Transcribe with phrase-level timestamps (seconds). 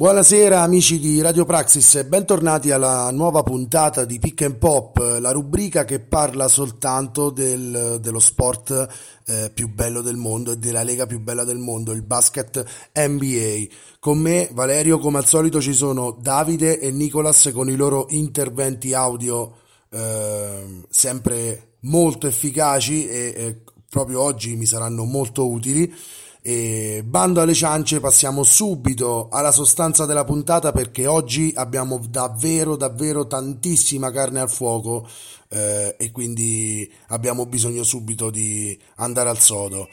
[0.00, 5.30] Buonasera amici di Radio Praxis e bentornati alla nuova puntata di Pick and Pop, la
[5.30, 8.88] rubrica che parla soltanto del, dello sport
[9.26, 12.64] eh, più bello del mondo e della lega più bella del mondo, il basket
[12.94, 13.66] NBA.
[13.98, 18.94] Con me, Valerio, come al solito ci sono Davide e Nicolas con i loro interventi
[18.94, 19.52] audio
[19.90, 25.94] eh, sempre molto efficaci e eh, proprio oggi mi saranno molto utili.
[26.42, 33.26] E bando alle ciance, passiamo subito alla sostanza della puntata perché oggi abbiamo davvero, davvero
[33.26, 35.06] tantissima carne al fuoco
[35.48, 39.86] eh, e quindi abbiamo bisogno subito di andare al sodo.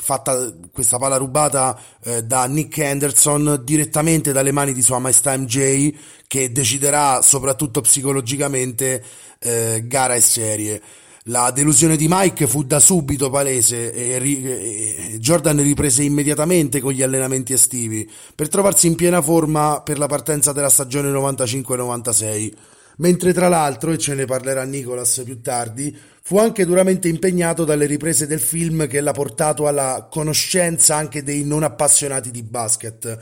[0.01, 5.93] fatta questa palla rubata eh, da Nick Anderson direttamente dalle mani di Sua Maestà MJ
[6.27, 9.03] che deciderà soprattutto psicologicamente
[9.39, 10.83] eh, gara e serie.
[11.25, 17.53] La delusione di Mike fu da subito palese e Jordan riprese immediatamente con gli allenamenti
[17.53, 22.53] estivi per trovarsi in piena forma per la partenza della stagione 95-96
[22.99, 27.87] mentre tra l'altro, e ce ne parlerà Nicolas più tardi, fu anche duramente impegnato dalle
[27.87, 33.19] riprese del film che l'ha portato alla conoscenza anche dei non appassionati di basket.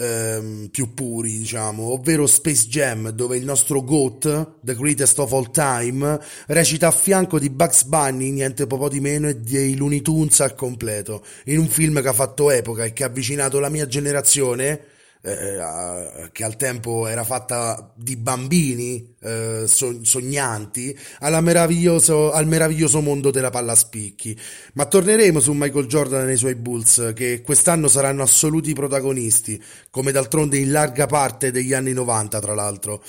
[0.00, 5.50] Ehm, più puri, diciamo, ovvero Space Jam, dove il nostro GOAT, The Greatest of All
[5.50, 10.38] Time, recita a fianco di Bugs Bunny, niente po' di meno, e dei Looney Tunes
[10.38, 13.88] al completo, in un film che ha fatto epoca e che ha avvicinato la mia
[13.88, 20.96] generazione eh, che al tempo era fatta di bambini eh, sognanti
[21.40, 24.38] meraviglioso, al meraviglioso mondo della palla spicchi.
[24.74, 30.12] Ma torneremo su Michael Jordan e i suoi Bulls, che quest'anno saranno assoluti protagonisti, come
[30.12, 33.02] d'altronde in larga parte degli anni 90, tra l'altro.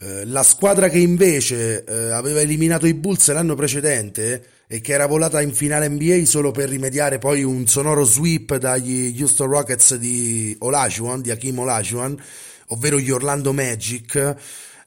[0.00, 5.06] Eh, la squadra che invece eh, aveva eliminato i Bulls l'anno precedente e che era
[5.06, 10.54] volata in finale NBA solo per rimediare poi un sonoro sweep dagli Houston Rockets di
[10.60, 12.16] Olajuwon, di Hakim Olajuwon,
[12.68, 14.36] ovvero gli Orlando Magic,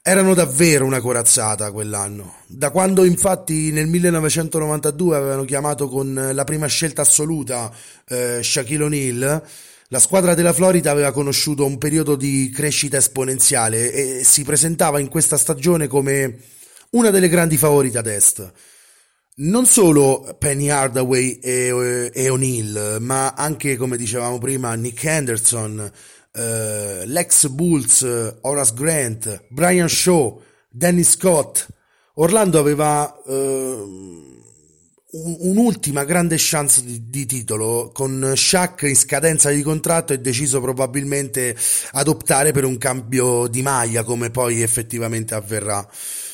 [0.02, 2.36] erano davvero una corazzata quell'anno.
[2.48, 7.70] Da quando infatti nel 1992 avevano chiamato con la prima scelta assoluta
[8.08, 9.44] eh, Shaquille O'Neal,
[9.92, 15.10] la squadra della Florida aveva conosciuto un periodo di crescita esponenziale e si presentava in
[15.10, 16.38] questa stagione come
[16.92, 18.52] una delle grandi favorite ad est.
[19.36, 25.92] Non solo Penny Hardaway e, e O'Neill, ma anche, come dicevamo prima, Nick Henderson,
[26.32, 28.02] eh, Lex Bulls,
[28.42, 31.68] Horace Grant, Brian Shaw, Danny Scott.
[32.14, 33.84] Orlando aveva eh,
[35.14, 41.56] un'ultima grande chance di, di, titolo con Shaq in scadenza di contratto e deciso probabilmente
[41.92, 45.86] ad optare per un cambio di maglia come poi effettivamente avverrà.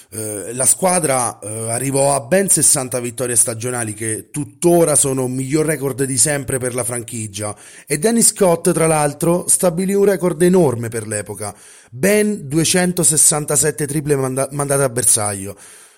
[0.10, 5.66] Eh, la squadra eh, arrivò a ben 60 vittorie stagionali che tuttora sono un miglior
[5.66, 7.54] record di sempre per la franchigia
[7.86, 11.54] e Danny Scott tra l'altro stabilì un record enorme per l'epoca,
[11.92, 15.58] ben 267 triple manda- mandate a bersaglio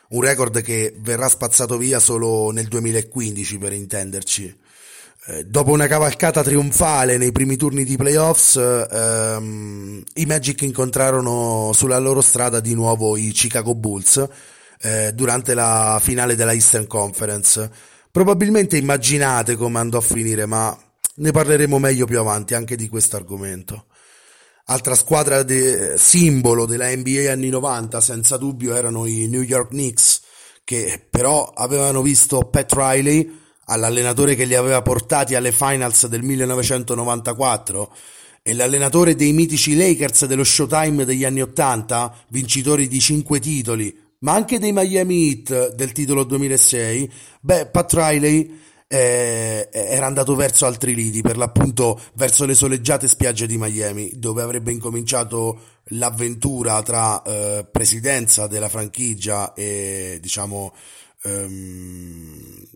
[0.10, 4.58] un record che verrà spazzato via solo nel 2015 per intenderci.
[5.28, 12.00] Eh, dopo una cavalcata trionfale nei primi turni di playoffs, ehm, i Magic incontrarono sulla
[12.00, 14.28] loro strada di nuovo i Chicago Bulls
[14.82, 17.70] eh, durante la finale della Eastern Conference.
[18.12, 20.76] Probabilmente immaginate come andò a finire, ma
[21.16, 23.86] ne parleremo meglio più avanti anche di questo argomento.
[24.72, 30.22] Altra squadra de, simbolo della NBA anni 90 senza dubbio erano i New York Knicks
[30.64, 33.36] che però avevano visto Pat Riley
[33.66, 37.94] all'allenatore che li aveva portati alle finals del 1994
[38.44, 44.34] e l'allenatore dei mitici Lakers dello Showtime degli anni Ottanta, vincitori di cinque titoli, ma
[44.34, 47.12] anche dei Miami Heat del titolo 2006,
[47.42, 48.60] beh, Pat Riley
[48.92, 54.42] eh, era andato verso altri lidi, per l'appunto verso le soleggiate spiagge di Miami, dove
[54.42, 55.60] avrebbe incominciato
[55.92, 60.74] l'avventura tra eh, presidenza della franchigia e diciamo
[61.24, 62.68] ehm,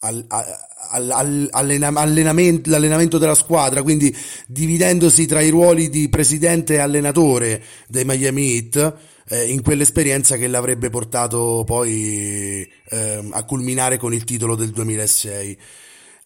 [0.00, 4.16] al, al, al, allenamento, l'allenamento della squadra, quindi
[4.46, 8.96] dividendosi tra i ruoli di presidente e allenatore dei Miami Heat
[9.28, 15.58] eh, in quell'esperienza che l'avrebbe portato poi eh, a culminare con il titolo del 2006.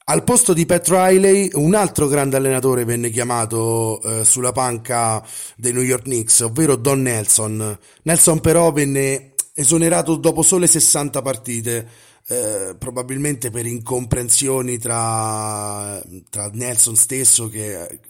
[0.04, 5.24] Al posto di Pat Riley, un altro grande allenatore venne chiamato eh, sulla panca
[5.56, 7.78] dei New York Knicks, ovvero Don Nelson.
[8.02, 11.88] Nelson però venne esonerato dopo sole 60 partite,
[12.26, 18.00] eh, probabilmente per incomprensioni tra, tra, Nelson stesso, che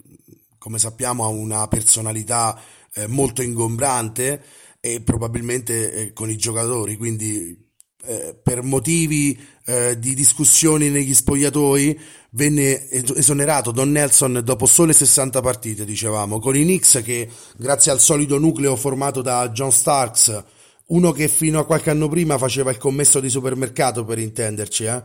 [0.56, 2.58] come sappiamo ha una personalità
[2.94, 4.42] eh, molto ingombrante,
[4.84, 7.56] e probabilmente eh, con i giocatori, quindi
[8.04, 12.00] eh, per motivi eh, di discussioni negli spogliatoi
[12.30, 18.00] venne esonerato Don Nelson dopo sole 60 partite, dicevamo, con i Knicks che grazie al
[18.00, 20.42] solido nucleo formato da John Starks,
[20.86, 25.04] uno che fino a qualche anno prima faceva il commesso di supermercato per intenderci, eh?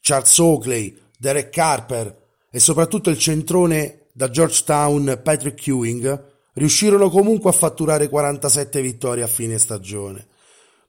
[0.00, 7.54] Charles Oakley, Derek Carper e soprattutto il centrone da Georgetown Patrick Ewing, riuscirono comunque a
[7.54, 10.26] fatturare 47 vittorie a fine stagione.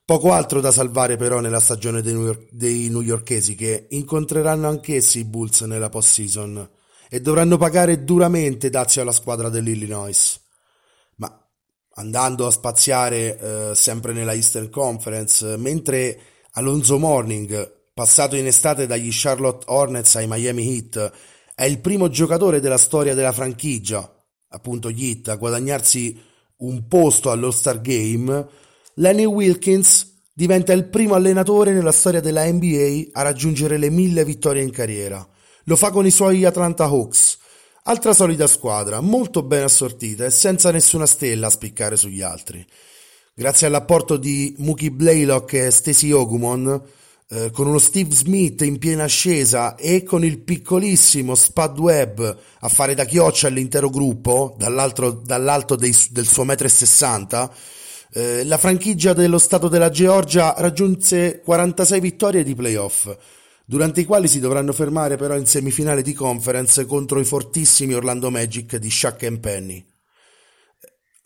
[0.04, 5.20] Poco altro da salvare però nella stagione dei, New York, dei newyorkesi che incontreranno anch'essi
[5.20, 6.70] i Bulls nella post-season
[7.10, 10.40] e dovranno pagare duramente dazio alla squadra dell'Illinois.
[11.18, 11.48] Ma
[11.96, 16.20] andando a spaziare eh, sempre nella Eastern Conference, mentre
[16.54, 21.12] Alonso Morning, passato in estate dagli Charlotte Hornets ai Miami Heat,
[21.54, 24.21] è il primo giocatore della storia della franchigia
[24.52, 26.20] appunto gli Heat a guadagnarsi
[26.58, 28.48] un posto all'All-Star Game,
[28.96, 34.62] Lenny Wilkins diventa il primo allenatore nella storia della NBA a raggiungere le mille vittorie
[34.64, 35.28] in carriera.
[35.66, 37.38] Lo fa con i suoi Atlanta Hawks,
[37.84, 42.66] altra solida squadra, molto ben assortita e senza nessuna stella a spiccare sugli altri.
[43.34, 46.82] Grazie all'apporto di Mookie Blaylock e Stacey Ogumon,
[47.34, 52.20] eh, con uno Steve Smith in piena ascesa e con il piccolissimo Spud Webb
[52.60, 57.50] a fare da chioccia all'intero gruppo, dall'alto dei, del suo metro e sessanta,
[58.12, 63.16] eh, la franchigia dello Stato della Georgia raggiunse 46 vittorie di playoff,
[63.64, 68.30] durante i quali si dovranno fermare però in semifinale di conference contro i fortissimi Orlando
[68.30, 69.86] Magic di Shaq and Penny.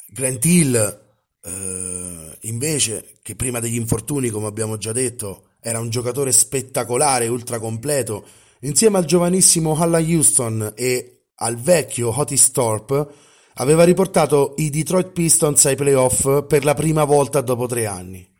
[0.10, 1.02] Grant Hill,
[1.42, 7.58] eh, invece, che prima degli infortuni, come abbiamo già detto, era un giocatore spettacolare, ultra
[7.58, 8.24] completo.
[8.60, 13.08] Insieme al giovanissimo Halla Houston e al vecchio Otis Thorpe,
[13.56, 18.32] aveva riportato i Detroit Pistons ai playoff per la prima volta dopo tre anni.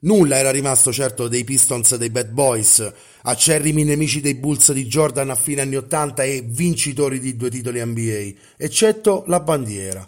[0.00, 2.92] Nulla era rimasto certo dei Pistons dei Bad Boys,
[3.22, 7.80] acerrimi nemici dei Bulls di Jordan a fine anni 80 e vincitori di due titoli
[7.80, 10.06] NBA, eccetto la bandiera.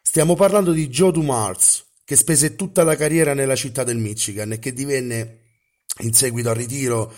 [0.00, 4.58] Stiamo parlando di Joe Dumars, che spese tutta la carriera nella città del Michigan e
[4.58, 5.42] che divenne
[6.00, 7.12] in seguito al ritiro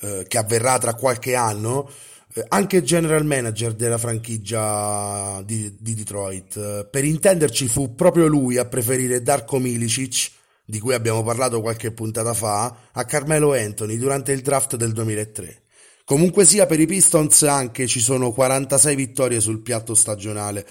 [0.00, 1.90] eh, che avverrà tra qualche anno,
[2.34, 6.56] eh, anche general manager della franchigia di, di Detroit.
[6.56, 10.30] Eh, per intenderci fu proprio lui a preferire Darko Milicic,
[10.64, 15.62] di cui abbiamo parlato qualche puntata fa, a Carmelo Anthony durante il draft del 2003.
[16.04, 20.66] Comunque sia, per i Pistons anche ci sono 46 vittorie sul piatto stagionale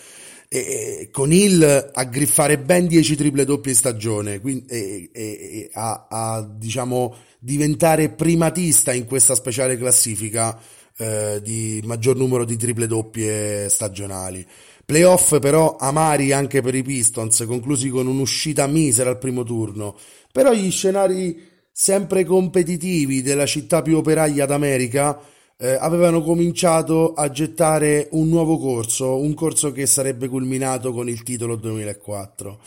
[0.52, 1.32] e, con
[1.94, 8.10] a griffare ben 10 triple doppie in stagione, quindi, e, e, a, a, diciamo diventare
[8.10, 10.60] primatista in questa speciale classifica
[10.98, 14.46] eh, di maggior numero di triple doppie stagionali.
[14.84, 19.96] Playoff però amari anche per i Pistons, conclusi con un'uscita misera al primo turno.
[20.32, 25.18] Però gli scenari sempre competitivi della città più operaia d'America
[25.62, 31.22] eh, avevano cominciato a gettare un nuovo corso, un corso che sarebbe culminato con il
[31.22, 32.60] titolo 2004.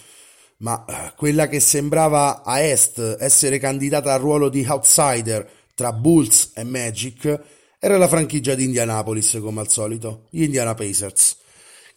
[0.58, 6.50] Ma eh, quella che sembrava a est essere candidata al ruolo di outsider tra Bulls
[6.54, 7.40] e Magic
[7.78, 11.38] era la franchigia di Indianapolis, come al solito, gli Indiana Pacers,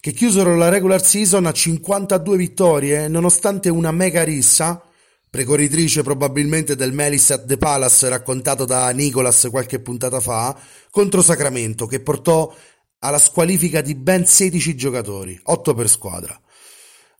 [0.00, 4.82] che chiusero la regular season a 52 vittorie nonostante una mega rissa
[5.36, 10.58] precorritrice probabilmente del Melis at the Palace raccontato da Nicolas qualche puntata fa,
[10.90, 12.50] contro Sacramento, che portò
[13.00, 16.40] alla squalifica di ben 16 giocatori, 8 per squadra.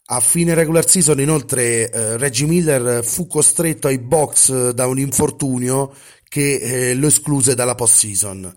[0.07, 5.93] A fine regular season, inoltre, eh, Reggie Miller fu costretto ai box da un infortunio
[6.27, 8.51] che eh, lo escluse dalla post-season.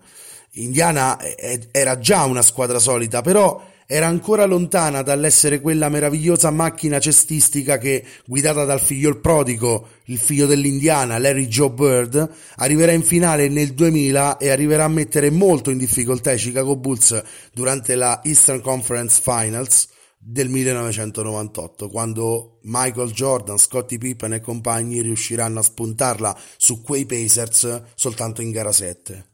[0.52, 3.62] Indiana eh, era già una squadra solida, però
[3.92, 10.46] era ancora lontana dall'essere quella meravigliosa macchina cestistica che, guidata dal figlio prodigo, il figlio
[10.46, 15.78] dell'Indiana, Larry Joe Bird, arriverà in finale nel 2000 e arriverà a mettere molto in
[15.78, 17.20] difficoltà i Chicago Bulls
[17.52, 25.58] durante la Eastern Conference Finals del 1998, quando Michael Jordan, Scottie Pippen e compagni riusciranno
[25.58, 29.30] a spuntarla su quei Pacers soltanto in gara 7.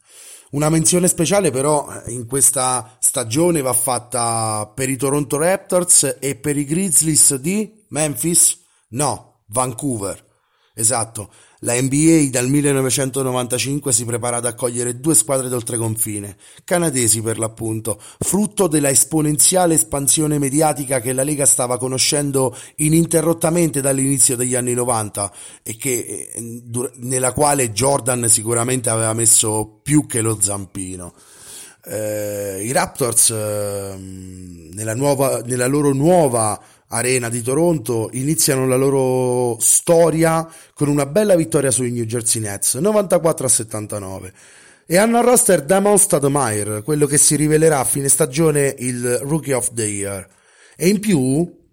[0.51, 6.57] Una menzione speciale però in questa stagione va fatta per i Toronto Raptors e per
[6.57, 8.63] i Grizzlies di Memphis?
[8.91, 10.25] No, Vancouver.
[10.73, 18.01] Esatto, la NBA dal 1995 si prepara ad accogliere due squadre d'oltreconfine, canadesi per l'appunto,
[18.19, 25.33] frutto della esponenziale espansione mediatica che la Lega stava conoscendo ininterrottamente dall'inizio degli anni 90
[25.63, 26.61] e che, eh,
[26.97, 31.15] nella quale Jordan sicuramente aveva messo più che lo zampino.
[31.89, 39.59] Eh, I Raptors eh, nella, nuova, nella loro nuova arena di Toronto iniziano la loro
[39.61, 44.33] storia con una bella vittoria sui New Jersey Nets 94 a 79
[44.87, 49.53] e hanno al roster Damon Stoudemire quello che si rivelerà a fine stagione il Rookie
[49.53, 50.29] of the Year.
[50.77, 51.65] E in più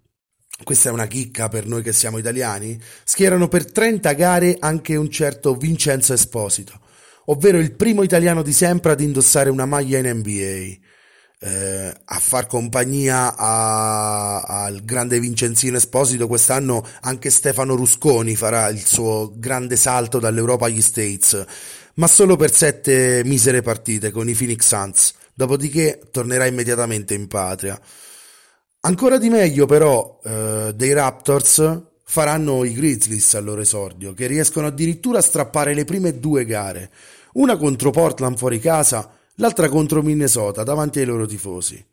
[0.63, 5.09] questa è una chicca per noi che siamo italiani schierano per 30 gare anche un
[5.09, 6.79] certo Vincenzo Esposito
[7.25, 10.82] ovvero il primo italiano di sempre ad indossare una maglia in NBA
[11.43, 19.33] eh, a far compagnia al grande Vincenzino Esposito quest'anno anche Stefano Rusconi farà il suo
[19.35, 21.45] grande salto dall'Europa agli States
[21.95, 25.13] ma solo per sette misere partite con i Phoenix Suns.
[25.33, 27.79] Dopodiché tornerà immediatamente in patria.
[28.81, 34.67] Ancora di meglio però eh, dei Raptors faranno i Grizzlies al loro esordio che riescono
[34.67, 36.89] addirittura a strappare le prime due gare.
[37.33, 41.83] Una contro Portland fuori casa l'altra contro Minnesota davanti ai loro tifosi.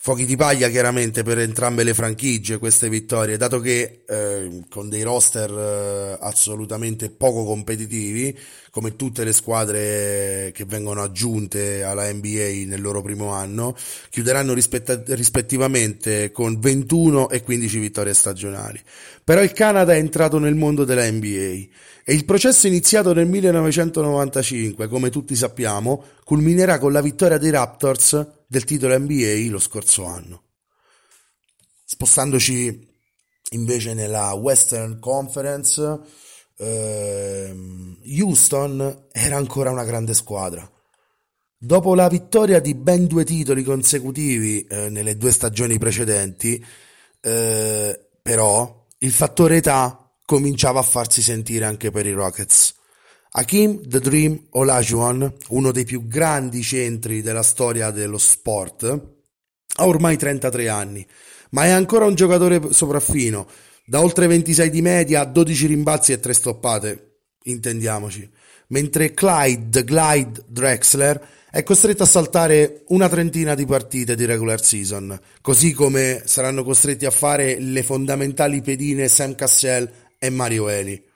[0.00, 5.02] Fuochi di paglia chiaramente per entrambe le franchigie queste vittorie, dato che eh, con dei
[5.02, 8.38] roster eh, assolutamente poco competitivi,
[8.70, 13.74] come tutte le squadre che vengono aggiunte alla NBA nel loro primo anno,
[14.08, 18.80] chiuderanno rispetta- rispettivamente con 21 e 15 vittorie stagionali.
[19.24, 21.66] Però il Canada è entrato nel mondo della NBA
[22.04, 28.36] e il processo iniziato nel 1995, come tutti sappiamo, culminerà con la vittoria dei Raptors
[28.48, 30.42] del titolo NBA lo scorso anno.
[31.84, 32.86] Spostandoci
[33.50, 36.00] invece nella Western Conference,
[36.56, 40.68] ehm, Houston era ancora una grande squadra.
[41.60, 46.64] Dopo la vittoria di ben due titoli consecutivi eh, nelle due stagioni precedenti,
[47.20, 52.76] eh, però il fattore età cominciava a farsi sentire anche per i Rockets.
[53.30, 58.84] Hakim The Dream Olajuwon, uno dei più grandi centri della storia dello sport,
[59.76, 61.06] ha ormai 33 anni,
[61.50, 63.46] ma è ancora un giocatore sopraffino,
[63.84, 68.28] da oltre 26 di media, 12 rimbalzi e 3 stoppate, intendiamoci,
[68.68, 75.18] mentre Clyde Glide Drexler è costretto a saltare una trentina di partite di regular season,
[75.40, 81.07] così come saranno costretti a fare le fondamentali pedine Sam Cassell e Mario Eli.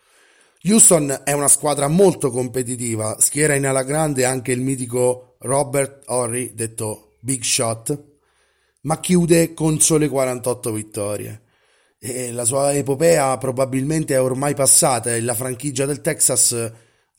[0.65, 6.55] Houston è una squadra molto competitiva, schiera in ala grande anche il mitico Robert Horry,
[6.55, 8.05] detto Big Shot,
[8.83, 11.43] ma chiude con sole 48 vittorie.
[11.99, 16.73] E la sua epopea probabilmente è ormai passata e la franchigia del Texas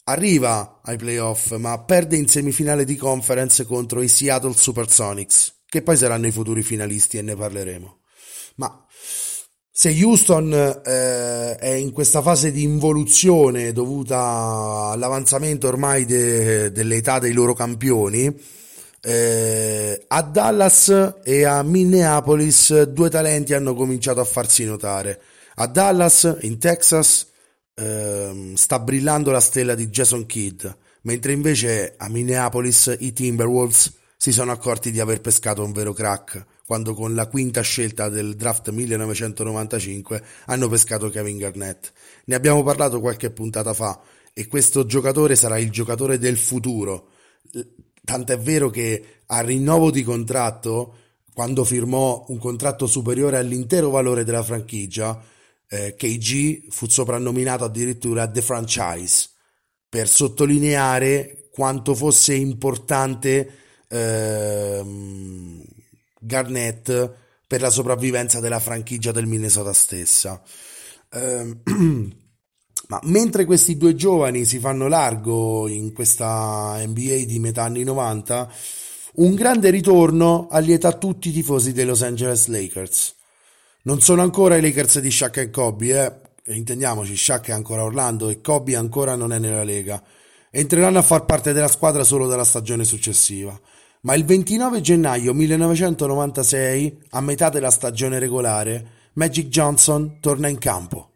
[0.06, 5.98] arriva ai playoff, ma perde in semifinale di conference contro i Seattle Supersonics, che poi
[5.98, 8.03] saranno i futuri finalisti e ne parleremo.
[9.76, 17.34] Se Houston eh, è in questa fase di involuzione dovuta all'avanzamento ormai de, dell'età dei
[17.34, 18.32] loro campioni,
[19.02, 25.20] eh, a Dallas e a Minneapolis due talenti hanno cominciato a farsi notare.
[25.56, 27.32] A Dallas, in Texas,
[27.74, 30.68] eh, sta brillando la stella di Jason Kidd,
[31.02, 36.46] mentre invece a Minneapolis i Timberwolves si sono accorti di aver pescato un vero crack
[36.66, 41.92] quando con la quinta scelta del draft 1995 hanno pescato Kevin Garnett.
[42.26, 44.02] Ne abbiamo parlato qualche puntata fa
[44.34, 47.10] e questo giocatore sarà il giocatore del futuro.
[48.04, 50.96] Tant'è vero che al rinnovo di contratto,
[51.34, 55.22] quando firmò un contratto superiore all'intero valore della franchigia,
[55.68, 59.30] eh, KG fu soprannominato addirittura The Franchise
[59.90, 63.52] per sottolineare quanto fosse importante
[63.88, 65.64] ehm,
[66.26, 67.12] Garnett
[67.48, 70.42] per la sopravvivenza della franchigia del Minnesota stessa.
[71.12, 71.58] Eh,
[72.88, 78.52] ma mentre questi due giovani si fanno largo in questa NBA di metà anni 90,
[79.16, 83.16] Un grande ritorno allieta tutti i tifosi dei Los Angeles Lakers.
[83.84, 86.56] Non sono ancora i Lakers di Shaq e Kobe, eh?
[86.56, 90.02] intendiamoci, Shaq è ancora Orlando e Kobe ancora non è nella Lega.
[90.50, 93.60] Entreranno a far parte della squadra solo dalla stagione successiva.
[94.04, 101.12] Ma il 29 gennaio 1996, a metà della stagione regolare, Magic Johnson torna in campo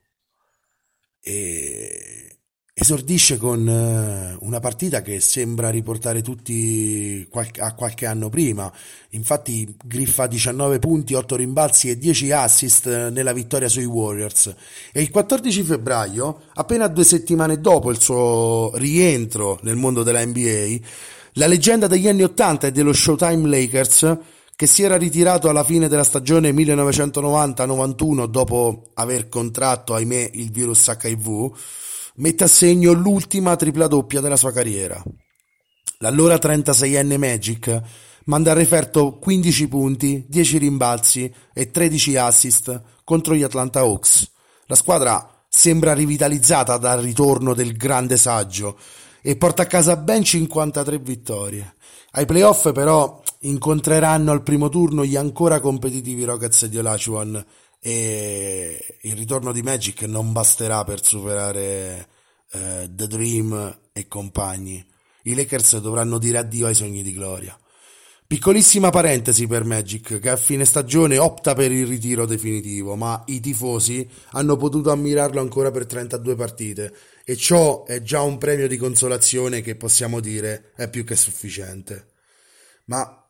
[1.22, 2.38] e
[2.74, 7.28] esordisce con eh, una partita che sembra riportare tutti
[7.58, 8.72] a qualche anno prima.
[9.10, 14.56] Infatti griffa 19 punti, 8 rimbalzi e 10 assist nella vittoria sui Warriors.
[14.94, 20.78] E il 14 febbraio, appena due settimane dopo il suo rientro nel mondo della NBA,
[21.38, 24.18] la leggenda degli anni 80 e dello Showtime Lakers
[24.56, 30.88] che si era ritirato alla fine della stagione 1990-91 dopo aver contratto, ahimè, il virus
[30.88, 31.52] HIV,
[32.16, 35.00] mette a segno l'ultima tripla doppia della sua carriera.
[36.00, 37.82] L'allora 36enne Magic
[38.26, 44.28] manda a referto 15 punti, 10 rimbalzi e 13 assist contro gli Atlanta Hawks.
[44.66, 48.76] La squadra sembra rivitalizzata dal ritorno del grande saggio
[49.28, 51.76] e porta a casa ben 53 vittorie.
[52.12, 57.46] Ai playoff però incontreranno al primo turno gli ancora competitivi Rockets di Olajuwon
[57.82, 62.08] e il ritorno di Magic non basterà per superare
[62.52, 64.82] eh, The Dream e compagni.
[65.24, 67.54] I Lakers dovranno dire addio ai sogni di gloria.
[68.28, 73.40] Piccolissima parentesi per Magic che a fine stagione opta per il ritiro definitivo, ma i
[73.40, 76.94] tifosi hanno potuto ammirarlo ancora per 32 partite
[77.24, 82.08] e ciò è già un premio di consolazione che possiamo dire è più che sufficiente.
[82.88, 83.26] Ma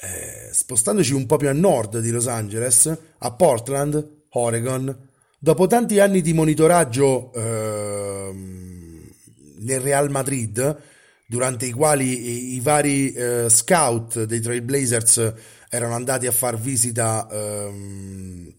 [0.00, 5.08] eh, spostandoci un po' più a nord di Los Angeles, a Portland, Oregon,
[5.38, 8.32] dopo tanti anni di monitoraggio eh,
[9.60, 10.90] nel Real Madrid,
[11.32, 15.32] durante i quali i, i vari eh, scout dei Trailblazers
[15.70, 18.54] erano andati a far visita ehm,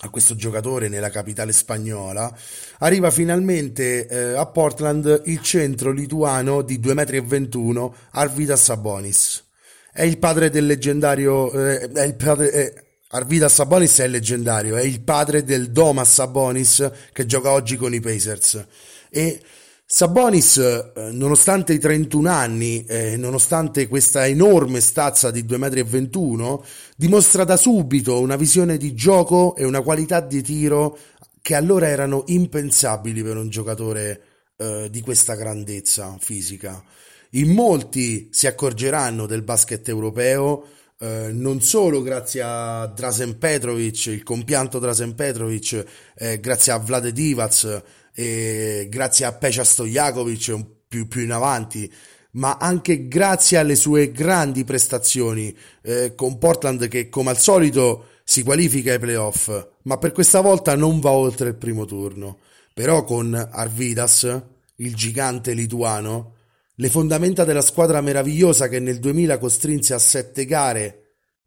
[0.00, 2.34] a questo giocatore nella capitale spagnola,
[2.78, 9.44] arriva finalmente eh, a Portland il centro lituano di 2,21 m Arvidas Sabonis
[9.92, 14.82] è il padre del leggendario, eh, è il padre, eh, Arvidas Sabonis è leggendario, è
[14.82, 18.62] il padre del Domas Sabonis che gioca oggi con i Pacers.
[19.08, 19.40] E
[19.88, 26.60] Sabonis, eh, nonostante i 31 anni, eh, nonostante questa enorme stazza di 2,21 m,
[26.96, 30.98] dimostra da subito una visione di gioco e una qualità di tiro
[31.40, 34.22] che allora erano impensabili per un giocatore
[34.56, 36.82] eh, di questa grandezza fisica.
[37.30, 40.66] In molti si accorgeranno del basket europeo
[40.98, 45.84] eh, non solo grazie a Drazen Petrovic, il compianto Drazen Petrovic,
[46.16, 47.82] eh, grazie a Vlade Divac
[48.18, 51.92] e grazie a Pecia Stojakovic più, più in avanti,
[52.32, 58.42] ma anche grazie alle sue grandi prestazioni eh, con Portland che come al solito si
[58.42, 59.50] qualifica ai playoff,
[59.82, 62.38] ma per questa volta non va oltre il primo turno.
[62.72, 64.42] Però con Arvidas,
[64.76, 66.36] il gigante lituano,
[66.76, 71.02] le fondamenta della squadra meravigliosa che nel 2000 costrinse a sette gare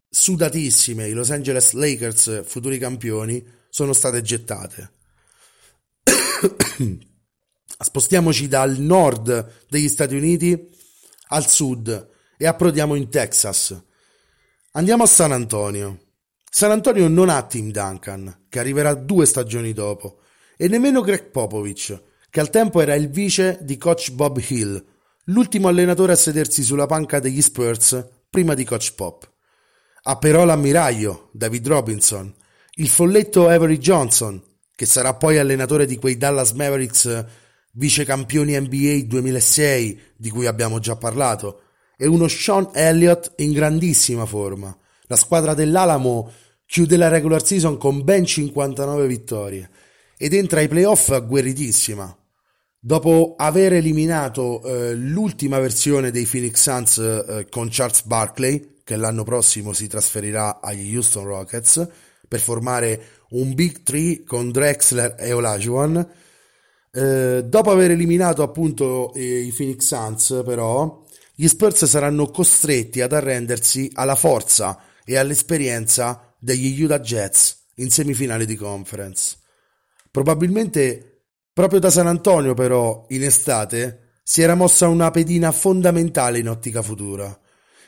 [0.08, 4.98] sudatissime i Los Angeles Lakers, futuri campioni, sono state gettate.
[7.82, 10.68] Spostiamoci dal nord degli Stati Uniti
[11.28, 13.78] al sud e approdiamo in Texas.
[14.72, 16.06] Andiamo a San Antonio.
[16.50, 20.20] San Antonio non ha Tim Duncan, che arriverà due stagioni dopo,
[20.56, 24.84] e nemmeno Greg Popovich, che al tempo era il vice di coach Bob Hill,
[25.24, 29.30] l'ultimo allenatore a sedersi sulla panca degli Spurs prima di Coach Pop.
[30.02, 32.34] Ha però l'ammiraglio, David Robinson,
[32.74, 34.42] il folletto Avery Johnson,
[34.80, 37.26] che sarà poi allenatore di quei Dallas Mavericks
[37.72, 41.64] vice campioni NBA 2006 di cui abbiamo già parlato,
[41.98, 44.74] e uno Sean Elliott in grandissima forma.
[45.02, 46.32] La squadra dell'Alamo
[46.64, 49.68] chiude la regular season con ben 59 vittorie
[50.16, 52.16] ed entra ai playoff agguerritissima,
[52.82, 59.24] Dopo aver eliminato eh, l'ultima versione dei Phoenix Suns eh, con Charles Barkley, che l'anno
[59.24, 61.86] prossimo si trasferirà agli Houston Rockets,
[62.30, 66.08] per formare un Big Three con Drexler e Olajuwon,
[66.92, 73.90] eh, dopo aver eliminato appunto i Phoenix Suns, però, gli Spurs saranno costretti ad arrendersi
[73.94, 79.38] alla forza e all'esperienza degli Utah Jets in semifinale di conference.
[80.10, 81.10] Probabilmente
[81.52, 86.80] Proprio da San Antonio, però, in estate, si era mossa una pedina fondamentale in ottica
[86.80, 87.38] futura.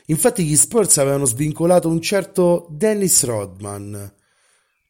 [0.07, 4.13] Infatti gli Spurs avevano svincolato un certo Dennis Rodman,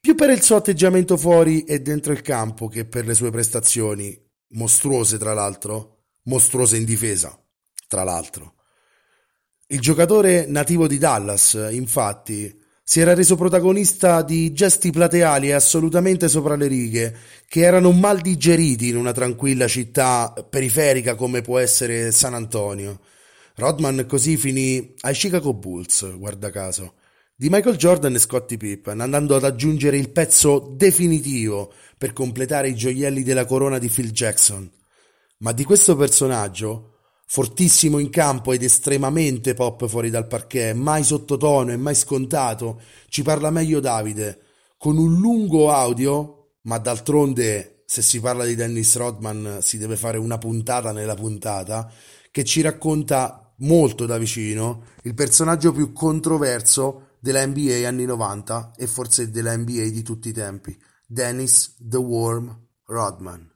[0.03, 4.13] più per il suo atteggiamento fuori e dentro il campo che per le sue prestazioni,
[4.49, 7.41] mostruose tra l'altro, mostruose in difesa,
[7.87, 8.55] tra l'altro.
[9.67, 16.27] Il giocatore nativo di Dallas, infatti, si era reso protagonista di gesti plateali e assolutamente
[16.27, 22.11] sopra le righe, che erano mal digeriti in una tranquilla città periferica come può essere
[22.11, 22.99] San Antonio.
[23.55, 26.95] Rodman così finì ai Chicago Bulls, guarda caso,
[27.35, 32.75] di Michael Jordan e Scottie Pippen, andando ad aggiungere il pezzo definitivo per completare i
[32.75, 34.69] gioielli della corona di Phil Jackson.
[35.39, 36.89] Ma di questo personaggio
[37.25, 43.23] fortissimo in campo ed estremamente pop fuori dal parquet, mai sottotono e mai scontato, ci
[43.23, 44.39] parla meglio Davide,
[44.77, 50.17] con un lungo audio, ma d'altronde se si parla di Dennis Rodman si deve fare
[50.17, 51.91] una puntata nella puntata,
[52.31, 58.85] che ci racconta molto da vicino il personaggio più controverso della NBA anni 90 e
[58.85, 63.49] forse della NBA di tutti i tempi, Dennis The Worm Rodman.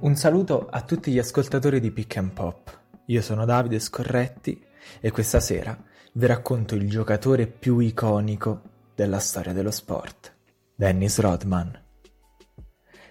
[0.00, 2.87] Un saluto a tutti gli ascoltatori di Pick and Pop.
[3.10, 4.62] Io sono Davide Scorretti
[5.00, 5.76] e questa sera
[6.12, 8.60] vi racconto il giocatore più iconico
[8.94, 10.36] della storia dello sport,
[10.74, 11.84] Dennis Rodman.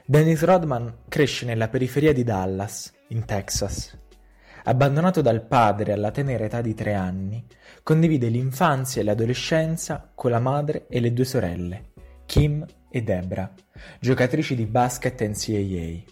[0.05, 3.97] Dennis Rodman cresce nella periferia di Dallas, in Texas.
[4.65, 7.43] Abbandonato dal padre alla tenera età di tre anni,
[7.81, 11.93] condivide l'infanzia e l'adolescenza con la madre e le due sorelle,
[12.27, 13.51] Kim e Debra,
[13.99, 16.03] giocatrici di basket NCAA.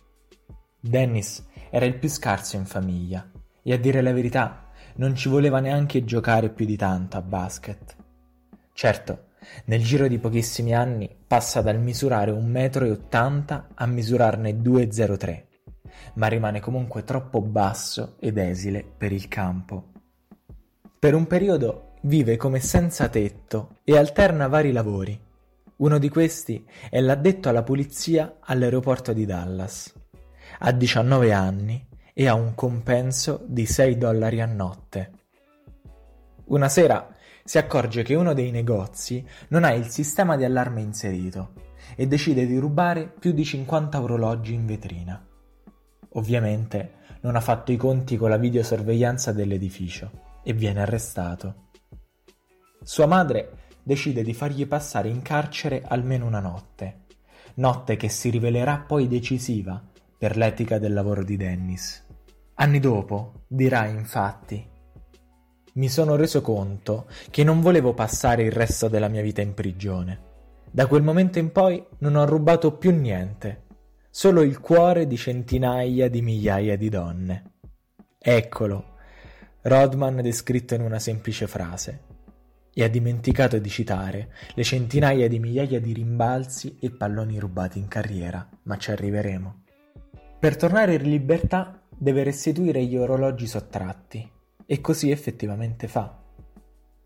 [0.79, 3.29] Dennis era il più scarso in famiglia
[3.67, 7.95] e a dire la verità non ci voleva neanche giocare più di tanto a basket.
[8.71, 9.29] Certo,
[9.65, 15.43] nel giro di pochissimi anni passa dal misurare 1,80 m a misurarne 2,03
[16.13, 19.91] ma rimane comunque troppo basso ed esile per il campo.
[20.99, 25.19] Per un periodo vive come senza tetto e alterna vari lavori.
[25.77, 29.93] Uno di questi è l'addetto alla pulizia all'aeroporto di Dallas.
[30.59, 31.85] Ha 19 anni
[32.17, 35.11] e ha un compenso di 6 dollari a notte.
[36.45, 41.51] Una sera si accorge che uno dei negozi non ha il sistema di allarme inserito
[41.97, 45.23] e decide di rubare più di 50 orologi in vetrina.
[46.13, 51.63] Ovviamente non ha fatto i conti con la videosorveglianza dell'edificio e viene arrestato.
[52.81, 57.01] Sua madre decide di fargli passare in carcere almeno una notte,
[57.55, 59.83] notte che si rivelerà poi decisiva
[60.17, 62.04] per l'etica del lavoro di Dennis.
[62.57, 64.65] Anni dopo dirà infatti
[65.73, 70.21] mi sono reso conto che non volevo passare il resto della mia vita in prigione.
[70.71, 73.63] Da quel momento in poi non ho rubato più niente,
[74.09, 77.51] solo il cuore di centinaia di migliaia di donne.
[78.17, 78.95] Eccolo,
[79.63, 82.03] Rodman descritto in una semplice frase,
[82.73, 87.89] e ha dimenticato di citare le centinaia di migliaia di rimbalzi e palloni rubati in
[87.89, 89.63] carriera, ma ci arriveremo.
[90.39, 94.29] Per tornare in libertà deve restituire gli orologi sottratti,
[94.65, 96.21] e così effettivamente fa.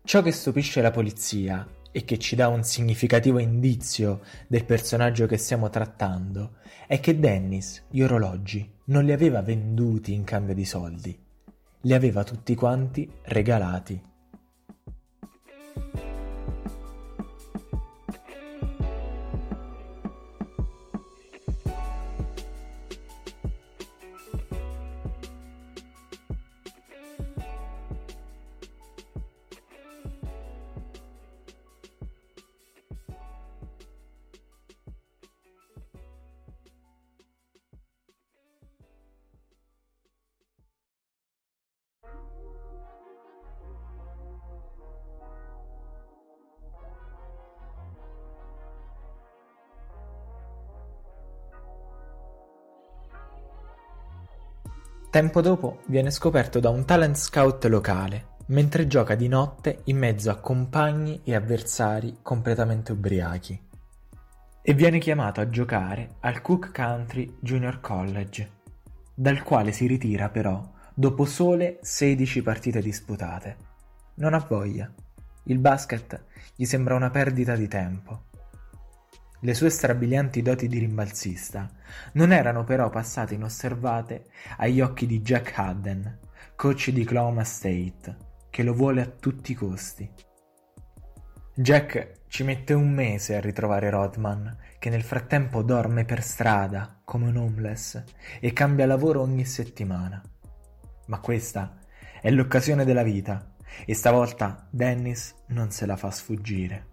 [0.02, 5.36] Ciò che stupisce la polizia e che ci dà un significativo indizio del personaggio che
[5.36, 11.18] stiamo trattando è che Dennis gli orologi non li aveva venduti in cambio di soldi,
[11.82, 14.02] li aveva tutti quanti regalati.
[55.10, 60.30] Tempo dopo viene scoperto da un talent scout locale, mentre gioca di notte in mezzo
[60.30, 63.60] a compagni e avversari completamente ubriachi.
[64.62, 68.50] E viene chiamato a giocare al Cook Country Junior College,
[69.12, 70.62] dal quale si ritira però
[70.94, 73.56] dopo sole 16 partite disputate.
[74.14, 74.88] Non ha voglia.
[75.46, 76.22] Il basket
[76.54, 78.26] gli sembra una perdita di tempo.
[79.42, 81.68] Le sue strabilianti doti di rimbalzista
[82.12, 84.26] non erano però passate inosservate
[84.58, 86.18] agli occhi di Jack Hadden,
[86.56, 88.16] coach di Oklahoma State,
[88.50, 90.10] che lo vuole a tutti i costi.
[91.54, 97.28] Jack ci mette un mese a ritrovare Rodman, che nel frattempo dorme per strada come
[97.28, 98.02] un homeless
[98.40, 100.22] e cambia lavoro ogni settimana.
[101.06, 101.78] Ma questa
[102.20, 103.54] è l'occasione della vita
[103.86, 106.88] e stavolta Dennis non se la fa sfuggire.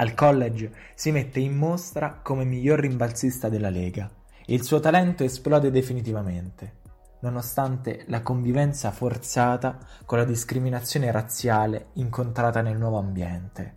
[0.00, 4.10] Al college si mette in mostra come miglior rimbalzista della Lega
[4.46, 6.78] e il suo talento esplode definitivamente,
[7.20, 13.74] nonostante la convivenza forzata con la discriminazione razziale incontrata nel nuovo ambiente,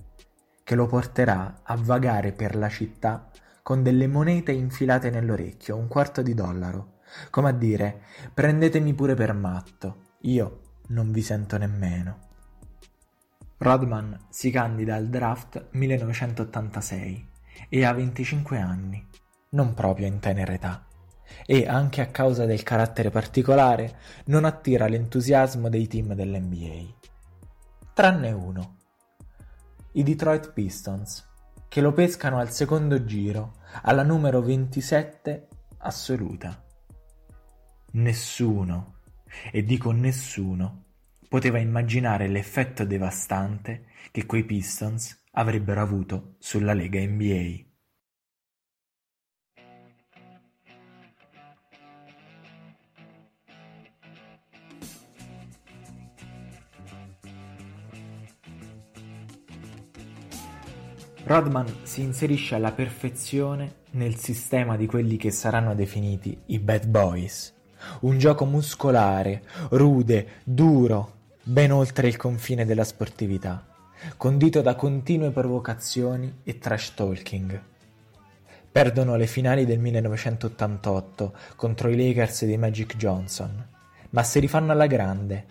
[0.63, 3.29] che lo porterà a vagare per la città
[3.61, 6.99] con delle monete infilate nell'orecchio, un quarto di dollaro,
[7.31, 12.31] come a dire prendetemi pure per matto, io non vi sento nemmeno.
[13.63, 17.29] Rodman si candida al draft 1986
[17.69, 19.07] e ha 25 anni,
[19.51, 20.85] non proprio in tenera età,
[21.45, 26.93] e anche a causa del carattere particolare non attira l'entusiasmo dei team dell'NBA.
[27.93, 28.75] Tranne uno,
[29.93, 31.25] i Detroit Pistons,
[31.69, 35.47] che lo pescano al secondo giro, alla numero 27
[35.77, 36.61] assoluta.
[37.91, 38.95] Nessuno,
[39.53, 40.82] e dico nessuno,
[41.33, 47.71] poteva immaginare l'effetto devastante che quei Pistons avrebbero avuto sulla lega NBA.
[61.23, 67.55] Rodman si inserisce alla perfezione nel sistema di quelli che saranno definiti i Bad Boys,
[68.01, 69.41] un gioco muscolare,
[69.71, 73.65] rude, duro, ben oltre il confine della sportività,
[74.15, 77.61] condito da continue provocazioni e trash talking.
[78.71, 83.67] Perdono le finali del 1988 contro i Lakers di Magic Johnson,
[84.11, 85.45] ma si rifanno alla grande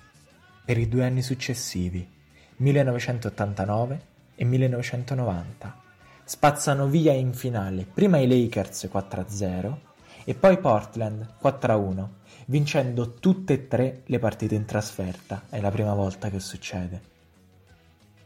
[0.64, 2.08] per i due anni successivi,
[2.56, 4.00] 1989
[4.34, 5.80] e 1990.
[6.24, 9.76] Spazzano via in finale prima i Lakers 4-0
[10.24, 12.08] e poi Portland 4-1
[12.46, 17.00] vincendo tutte e tre le partite in trasferta, è la prima volta che succede.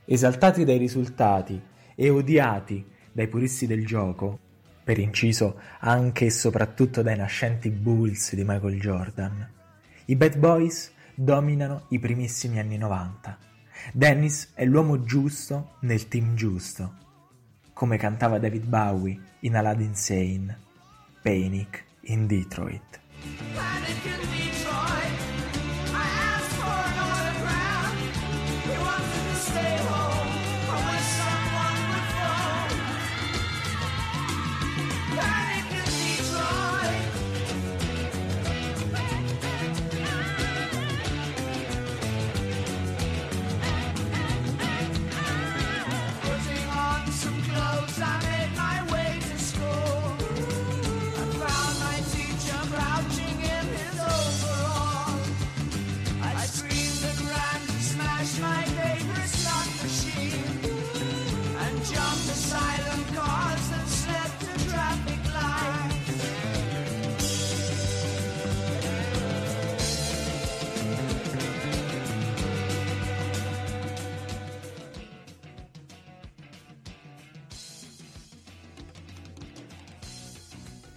[0.05, 1.61] Esaltati dai risultati
[1.95, 4.39] e odiati dai puristi del gioco,
[4.85, 9.51] per inciso anche e soprattutto dai nascenti Bulls di Michael Jordan,
[10.05, 13.39] i Bad Boys dominano i primissimi anni 90.
[13.93, 16.95] Dennis è l'uomo giusto nel team giusto,
[17.73, 20.59] come cantava David Bowie in Aladdin Sane,
[21.23, 23.01] Panic in Detroit.
[23.55, 24.66] Panic in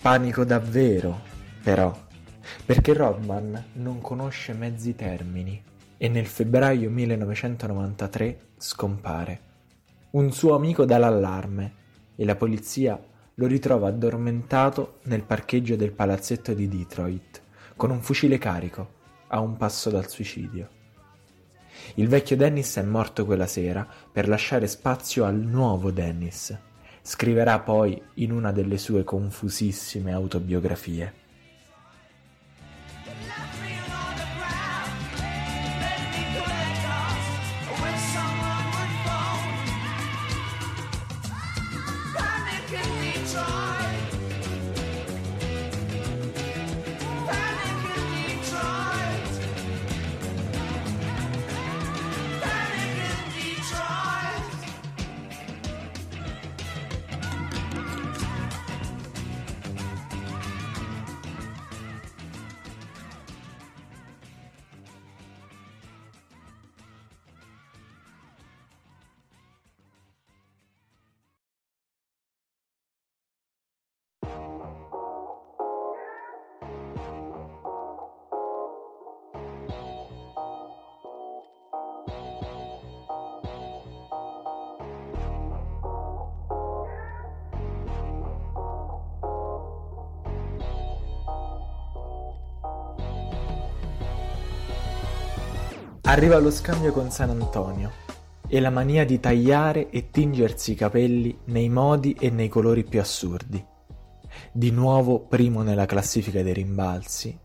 [0.10, 1.22] Panico davvero,
[1.62, 1.96] però,
[2.66, 5.62] perché Rodman non conosce mezzi termini
[5.98, 9.42] e nel febbraio 1993 scompare.
[10.10, 11.74] Un suo amico dà l'allarme
[12.16, 13.00] e la polizia
[13.36, 17.44] lo ritrova addormentato nel parcheggio del palazzetto di Detroit,
[17.76, 18.94] con un fucile carico,
[19.28, 20.70] a un passo dal suicidio.
[21.94, 26.58] Il vecchio Dennis è morto quella sera per lasciare spazio al nuovo Dennis,
[27.12, 31.19] Scriverà poi in una delle sue confusissime autobiografie.
[96.10, 97.92] Arriva lo scambio con San Antonio
[98.48, 103.00] e la mania di tagliare e tingersi i capelli nei modi e nei colori più
[103.00, 103.64] assurdi.
[104.52, 107.38] Di nuovo primo nella classifica dei rimbalzi,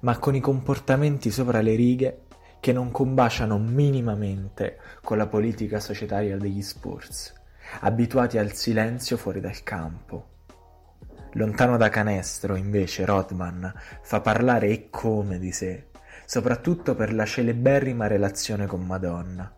[0.00, 2.24] ma con i comportamenti sopra le righe
[2.60, 7.32] che non combaciano minimamente con la politica societaria degli Spurs,
[7.80, 10.26] abituati al silenzio fuori dal campo.
[11.32, 15.86] Lontano da canestro, invece, Rodman fa parlare e come di sé,
[16.24, 19.52] soprattutto per la celeberrima relazione con Madonna.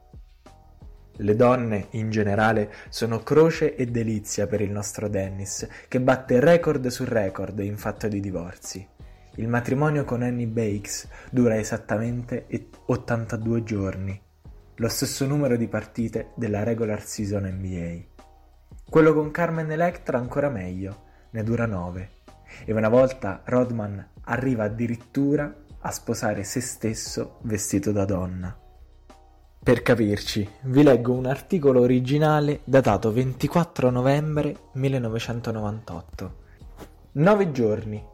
[1.18, 6.86] Le donne, in generale, sono croce e delizia per il nostro Dennis, che batte record
[6.88, 8.86] su record in fatto di divorzi.
[9.36, 12.46] Il matrimonio con Annie Bakes dura esattamente
[12.86, 14.22] 82 giorni,
[14.76, 18.14] lo stesso numero di partite della regular season NBA.
[18.88, 22.10] Quello con Carmen Electra ancora meglio, ne dura 9.
[22.66, 25.54] E una volta Rodman arriva addirittura
[25.86, 28.58] a sposare se stesso vestito da donna.
[29.62, 36.36] Per capirci, vi leggo un articolo originale datato 24 novembre 1998.
[37.12, 38.04] Nove giorni.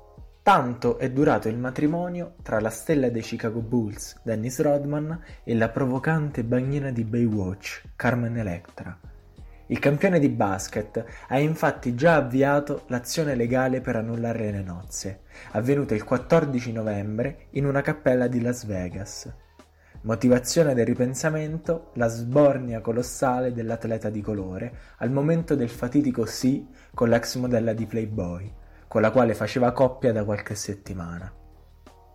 [0.42, 5.70] Tanto è durato il matrimonio tra la stella dei Chicago Bulls, Dennis Rodman, e la
[5.70, 8.98] provocante bagnina di Baywatch, Carmen Electra.
[9.66, 15.20] Il campione di basket ha infatti già avviato l'azione legale per annullare le nozze,
[15.52, 19.32] avvenute il 14 novembre in una cappella di Las Vegas.
[20.02, 27.08] Motivazione del ripensamento, la sbornia colossale dell'atleta di colore al momento del fatidico sì con
[27.08, 28.52] l'ex modella di Playboy,
[28.88, 31.32] con la quale faceva coppia da qualche settimana.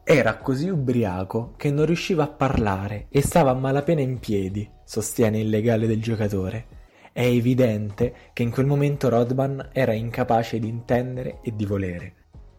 [0.03, 5.39] Era così ubriaco che non riusciva a parlare e stava a malapena in piedi, sostiene
[5.39, 6.76] il legale del giocatore.
[7.17, 12.13] È evidente che in quel momento Rodman era incapace di intendere e di volere.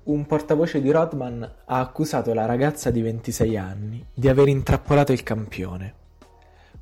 [0.06, 5.22] Un portavoce di Rodman ha accusato la ragazza di 26 anni di aver intrappolato il
[5.22, 5.94] campione.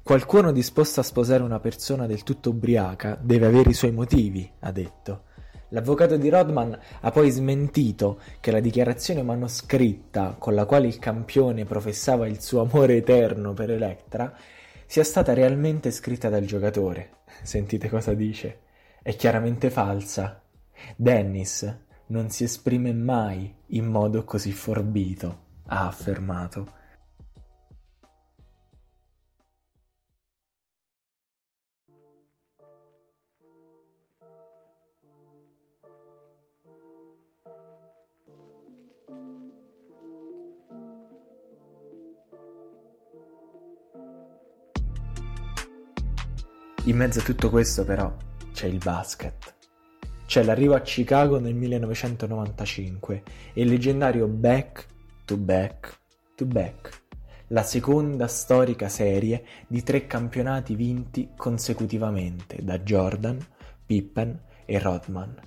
[0.02, 4.72] Qualcuno disposto a sposare una persona del tutto ubriaca deve avere i suoi motivi, ha
[4.72, 5.24] detto.
[5.68, 11.66] L'avvocato di Rodman ha poi smentito che la dichiarazione manoscritta con la quale il campione
[11.66, 14.34] professava il suo amore eterno per Electra
[14.86, 17.15] sia stata realmente scritta dal giocatore.
[17.42, 18.60] Sentite cosa dice.
[19.02, 20.42] È chiaramente falsa.
[20.96, 26.75] Dennis non si esprime mai in modo così forbito, ha affermato.
[46.86, 48.14] In mezzo a tutto questo però
[48.52, 49.54] c'è il basket.
[50.24, 53.22] C'è l'arrivo a Chicago nel 1995
[53.52, 54.86] e il leggendario Back
[55.24, 55.98] to Back
[56.36, 57.02] to Back,
[57.48, 63.44] la seconda storica serie di tre campionati vinti consecutivamente da Jordan,
[63.84, 65.40] Pippen e Rodman.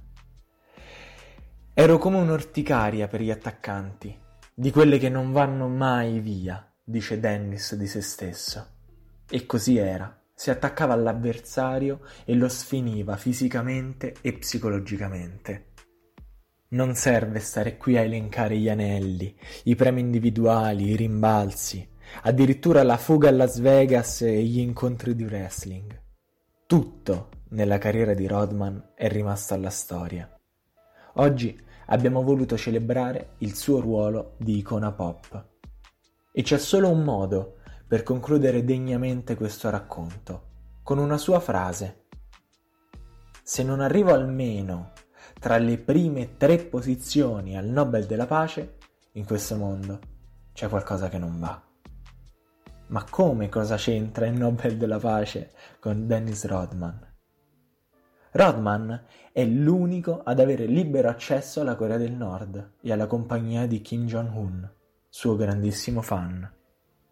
[1.74, 4.14] Ero come un'orticaria per gli attaccanti,
[4.54, 8.68] di quelle che non vanno mai via, dice Dennis di se stesso.
[9.30, 15.74] E così era si attaccava all'avversario e lo sfiniva fisicamente e psicologicamente.
[16.70, 21.86] Non serve stare qui a elencare gli anelli, i premi individuali, i rimbalzi,
[22.22, 26.02] addirittura la fuga a Las Vegas e gli incontri di wrestling.
[26.66, 30.34] Tutto nella carriera di Rodman è rimasto alla storia.
[31.16, 35.48] Oggi abbiamo voluto celebrare il suo ruolo di icona pop.
[36.32, 37.58] E c'è solo un modo
[37.90, 40.44] per concludere degnamente questo racconto,
[40.84, 42.04] con una sua frase.
[43.42, 44.92] Se non arrivo almeno
[45.40, 48.78] tra le prime tre posizioni al Nobel della pace,
[49.14, 50.00] in questo mondo
[50.54, 51.60] c'è qualcosa che non va.
[52.90, 57.08] Ma come cosa c'entra il Nobel della pace con Dennis Rodman?
[58.34, 63.82] Rodman è l'unico ad avere libero accesso alla Corea del Nord e alla compagnia di
[63.82, 64.70] Kim Jong-un,
[65.10, 66.58] suo grandissimo fan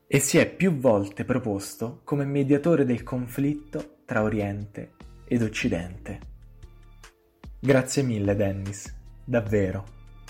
[0.07, 4.93] e si è più volte proposto come mediatore del conflitto tra Oriente
[5.25, 6.19] ed Occidente.
[7.59, 8.95] Grazie mille Dennis,
[9.25, 9.83] davvero.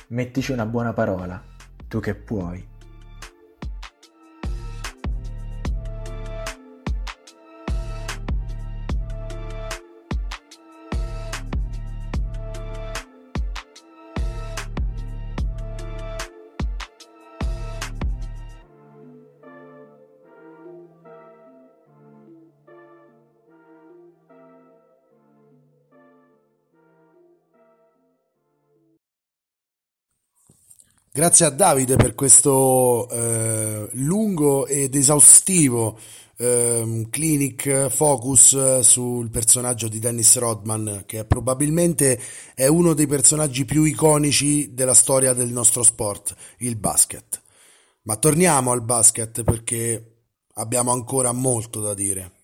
[0.08, 1.44] Mettici una buona parola,
[1.88, 2.76] tu che puoi.
[31.18, 35.98] Grazie a Davide per questo eh, lungo ed esaustivo
[36.38, 42.22] eh, clinic focus sul personaggio di Dennis Rodman, che probabilmente
[42.54, 47.42] è uno dei personaggi più iconici della storia del nostro sport, il basket.
[48.04, 50.18] Ma torniamo al basket perché
[50.54, 52.37] abbiamo ancora molto da dire.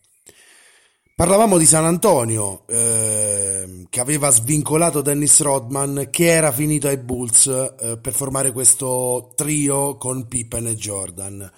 [1.16, 7.46] Parlavamo di San Antonio, eh, che aveva svincolato Dennis Rodman, che era finito ai Bulls
[7.46, 11.52] eh, per formare questo trio con Pippen e Jordan.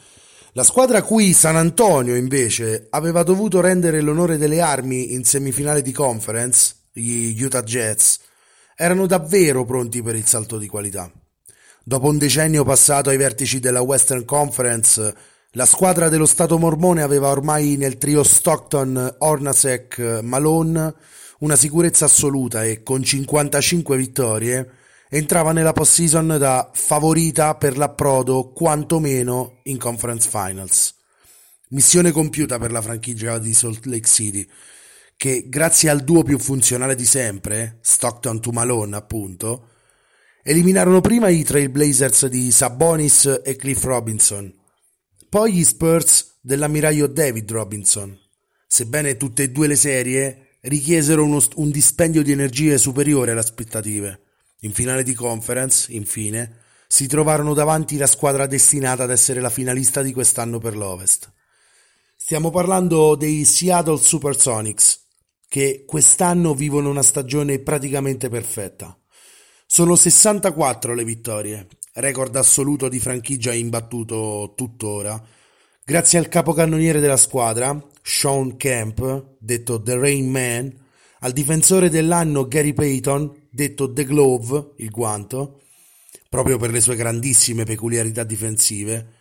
[0.51, 5.81] La squadra a cui San Antonio invece aveva dovuto rendere l'onore delle armi in semifinale
[5.81, 8.19] di conference, gli Utah Jets,
[8.75, 11.09] erano davvero pronti per il salto di qualità.
[11.81, 15.15] Dopo un decennio passato ai vertici della Western Conference,
[15.55, 20.93] la squadra dello Stato mormone aveva ormai nel trio Stockton, Hornacek, Malone
[21.39, 24.69] una sicurezza assoluta e con 55 vittorie
[25.09, 30.93] entrava nella postseason da favorita per l'approdo quantomeno in Conference Finals.
[31.69, 34.45] Missione compiuta per la franchigia di Salt Lake City,
[35.15, 39.69] che grazie al duo più funzionale di sempre, Stockton to Malone appunto,
[40.43, 44.53] eliminarono prima i Trailblazers di Sabonis e Cliff Robinson,
[45.35, 48.17] poi gli Spurs dell'ammiraglio David Robinson,
[48.65, 54.21] sebbene tutte e due le serie richiesero uno, un dispendio di energie superiore alle aspettative.
[54.61, 60.01] In finale di conference, infine, si trovarono davanti la squadra destinata ad essere la finalista
[60.01, 61.29] di quest'anno per l'Ovest.
[62.15, 65.05] Stiamo parlando dei Seattle Supersonics,
[65.49, 68.97] che quest'anno vivono una stagione praticamente perfetta.
[69.65, 75.21] Sono 64 le vittorie, record assoluto di franchigia imbattuto tuttora,
[75.83, 80.73] grazie al capocannoniere della squadra, Sean Kemp, detto The Rain Man,
[81.19, 85.61] al difensore dell'anno Gary Payton, detto The Glove, il guanto,
[86.29, 89.13] proprio per le sue grandissime peculiarità difensive,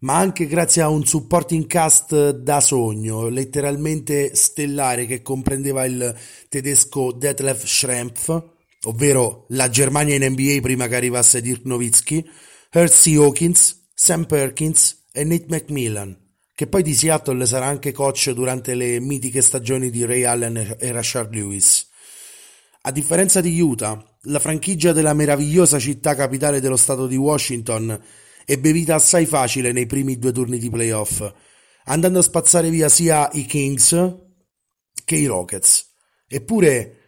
[0.00, 6.16] ma anche grazie a un supporting cast da sogno, letteralmente stellare che comprendeva il
[6.48, 8.42] tedesco Detlef Schrempf,
[8.84, 12.28] ovvero la Germania in NBA prima che arrivasse Dirk Nowitzki,
[12.70, 16.16] Hersey Hawkins, Sam Perkins e Nate McMillan,
[16.54, 20.92] che poi di Seattle sarà anche coach durante le mitiche stagioni di Ray Allen e
[20.92, 21.88] Rashard Lewis.
[22.82, 28.00] A differenza di Utah, la franchigia della meravigliosa città capitale dello stato di Washington
[28.46, 31.30] ebbe vita assai facile nei primi due turni di playoff,
[31.84, 33.94] andando a spazzare via sia i Kings
[35.04, 35.92] che i Rockets.
[36.26, 36.99] Eppure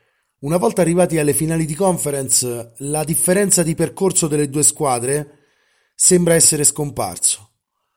[0.43, 5.39] una volta arrivati alle finali di conference, la differenza di percorso delle due squadre
[5.95, 7.51] sembra essere scomparso.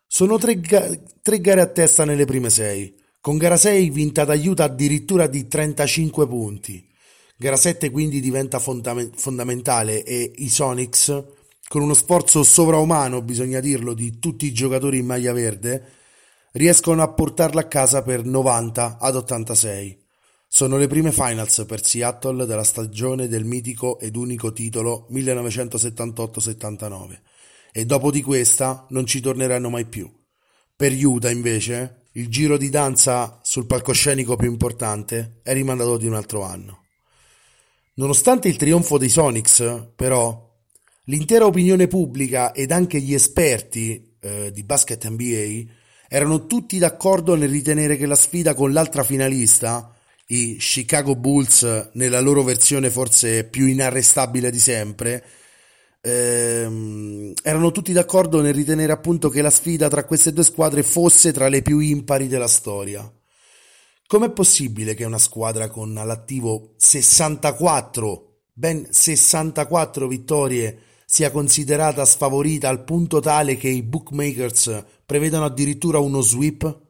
[0.06, 4.36] Sono tre, ga- tre gare a testa nelle prime sei, con gara 6 vinta da
[4.36, 6.88] Utah addirittura di 35 punti.
[7.36, 11.24] Gara 7 quindi diventa fondament- fondamentale e i Sonics,
[11.68, 15.84] con uno sforzo sovraumano, bisogna dirlo, di tutti i giocatori in maglia verde,
[16.52, 20.05] riescono a portarla a casa per 90 ad 86.
[20.56, 27.20] Sono le prime finals per Seattle della stagione del mitico ed unico titolo 1978-79
[27.74, 30.10] e dopo di questa non ci torneranno mai più.
[30.74, 36.14] Per Utah invece il giro di danza sul palcoscenico più importante è rimandato di un
[36.14, 36.86] altro anno.
[37.96, 40.56] Nonostante il trionfo dei Sonics, però,
[41.08, 45.74] l'intera opinione pubblica ed anche gli esperti eh, di basket NBA
[46.08, 49.90] erano tutti d'accordo nel ritenere che la sfida con l'altra finalista
[50.28, 55.24] i Chicago Bulls nella loro versione forse più inarrestabile di sempre
[56.06, 61.34] ehm, erano tutti d'accordo nel ritenere appunto che la sfida tra queste due squadre fosse
[61.34, 63.12] tra le più impari della storia.
[64.08, 72.84] Com'è possibile che una squadra con all'attivo 64, ben 64 vittorie sia considerata sfavorita al
[72.84, 76.82] punto tale che i bookmakers prevedono addirittura uno sweep?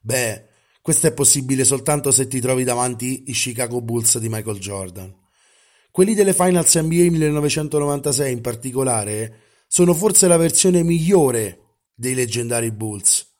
[0.00, 0.46] Beh,
[0.82, 5.14] questo è possibile soltanto se ti trovi davanti i Chicago Bulls di Michael Jordan.
[5.92, 13.30] Quelli delle Finals NBA 1996 in particolare sono forse la versione migliore dei leggendari Bulls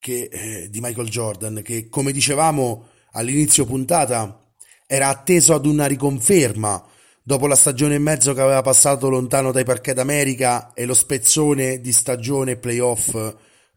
[0.00, 4.52] che, eh, di Michael Jordan, che come dicevamo all'inizio puntata
[4.84, 6.84] era atteso ad una riconferma
[7.22, 11.80] dopo la stagione e mezzo che aveva passato lontano dai parquet d'America e lo spezzone
[11.80, 13.14] di stagione playoff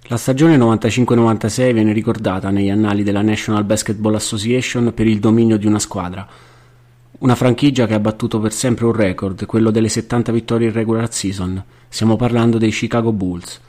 [0.08, 5.66] La stagione 95-96 viene ricordata negli annali della National Basketball Association per il dominio di
[5.66, 6.28] una squadra.
[7.20, 11.10] Una franchigia che ha battuto per sempre un record, quello delle 70 vittorie in regular
[11.10, 11.64] season.
[11.88, 13.60] Stiamo parlando dei Chicago Bulls.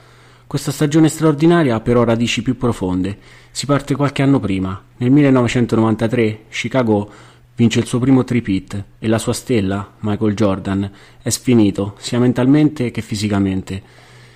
[0.45, 3.17] Questa stagione straordinaria ha però radici più profonde.
[3.51, 4.83] Si parte qualche anno prima.
[4.97, 11.29] Nel 1993 Chicago vince il suo primo tripit e la sua stella, Michael Jordan, è
[11.29, 13.81] sfinito sia mentalmente che fisicamente.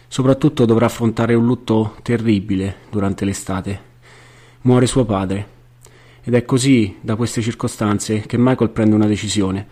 [0.08, 3.90] Soprattutto dovrà affrontare un lutto terribile durante l'estate.
[4.62, 5.60] Muore suo padre.
[6.24, 9.68] Ed è così, da queste circostanze, che Michael prende una decisione.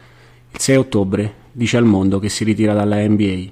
[0.51, 3.45] Il 6 ottobre dice al mondo che si ritira dalla NBA.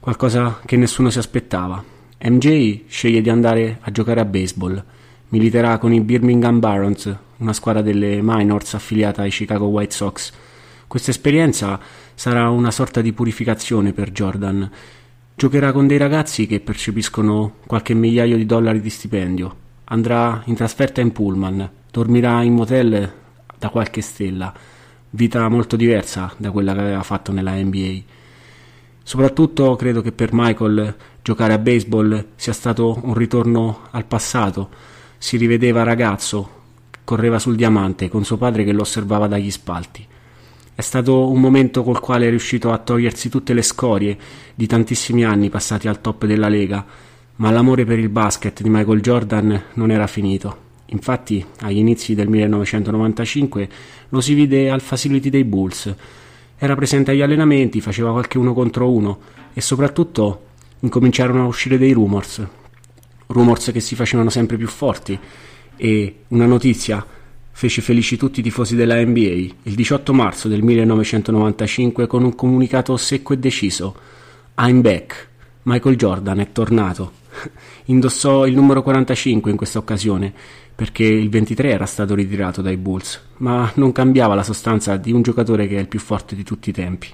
[0.00, 1.82] Qualcosa che nessuno si aspettava.
[2.20, 4.84] MJ sceglie di andare a giocare a baseball.
[5.28, 10.32] Militerà con i Birmingham Barons, una squadra delle minors affiliata ai Chicago White Sox.
[10.86, 11.80] Questa esperienza
[12.14, 14.70] sarà una sorta di purificazione per Jordan
[15.36, 19.62] Giocherà con dei ragazzi che percepiscono qualche migliaio di dollari di stipendio.
[19.86, 23.12] Andrà in trasferta in pullman, dormirà in motel
[23.58, 24.54] da qualche stella.
[25.10, 28.02] Vita molto diversa da quella che aveva fatto nella NBA.
[29.02, 34.70] Soprattutto credo che per Michael giocare a baseball sia stato un ritorno al passato.
[35.18, 36.62] Si rivedeva ragazzo,
[37.04, 40.06] correva sul diamante con suo padre che lo osservava dagli spalti.
[40.74, 44.18] È stato un momento col quale è riuscito a togliersi tutte le scorie
[44.54, 46.84] di tantissimi anni passati al top della Lega,
[47.36, 50.62] ma l'amore per il basket di Michael Jordan non era finito.
[50.86, 53.68] Infatti, agli inizi del 1995
[54.08, 55.94] lo si vide al facility dei Bulls.
[56.56, 59.18] Era presente agli allenamenti, faceva qualche uno contro uno
[59.52, 60.46] e soprattutto
[60.80, 62.44] incominciarono a uscire dei rumors.
[63.26, 65.18] Rumors che si facevano sempre più forti
[65.76, 67.04] e una notizia
[67.50, 72.96] fece felici tutti i tifosi della NBA il 18 marzo del 1995 con un comunicato
[72.96, 73.96] secco e deciso.
[74.58, 75.28] I'm back.
[75.62, 77.12] Michael Jordan è tornato.
[77.86, 80.32] Indossò il numero 45 in questa occasione
[80.74, 85.22] perché il 23 era stato ritirato dai Bulls, ma non cambiava la sostanza di un
[85.22, 87.08] giocatore che è il più forte di tutti i tempi.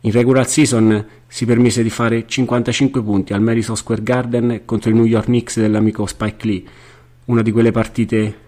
[0.00, 4.94] In regular season si permise di fare 55 punti al Madison Square Garden contro i
[4.94, 6.62] New York Knicks dell'amico Spike Lee,
[7.26, 8.38] una di quelle partite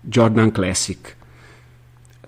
[0.00, 1.16] Jordan Classic.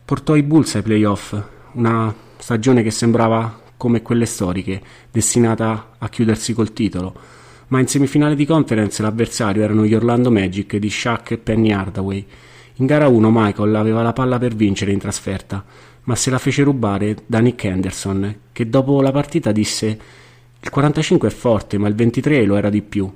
[0.04, 1.40] Portò i Bulls ai playoff,
[1.72, 7.14] una stagione che sembrava come quelle storiche, destinata a chiudersi col titolo,
[7.68, 12.26] ma in semifinale di conference l'avversario erano gli Orlando Magic di Shaq e Penny Hardaway.
[12.76, 15.64] In gara 1 Michael aveva la palla per vincere in trasferta,
[16.04, 19.98] ma se la fece rubare da Nick Henderson, che dopo la partita disse
[20.60, 23.10] il 45 è forte, ma il 23 lo era di più.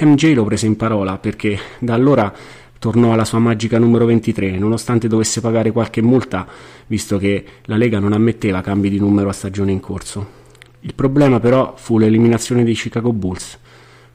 [0.00, 2.32] MJ lo prese in parola perché da allora
[2.78, 6.46] tornò alla sua magica numero 23, nonostante dovesse pagare qualche multa,
[6.86, 10.36] visto che la Lega non ammetteva cambi di numero a stagione in corso.
[10.80, 13.58] Il problema però fu l'eliminazione dei Chicago Bulls.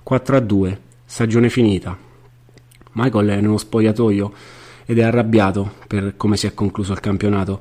[0.01, 1.97] 4 a 2, stagione finita.
[2.93, 4.31] Michael è nello spogliatoio
[4.85, 7.59] ed è arrabbiato per come si è concluso il campionato,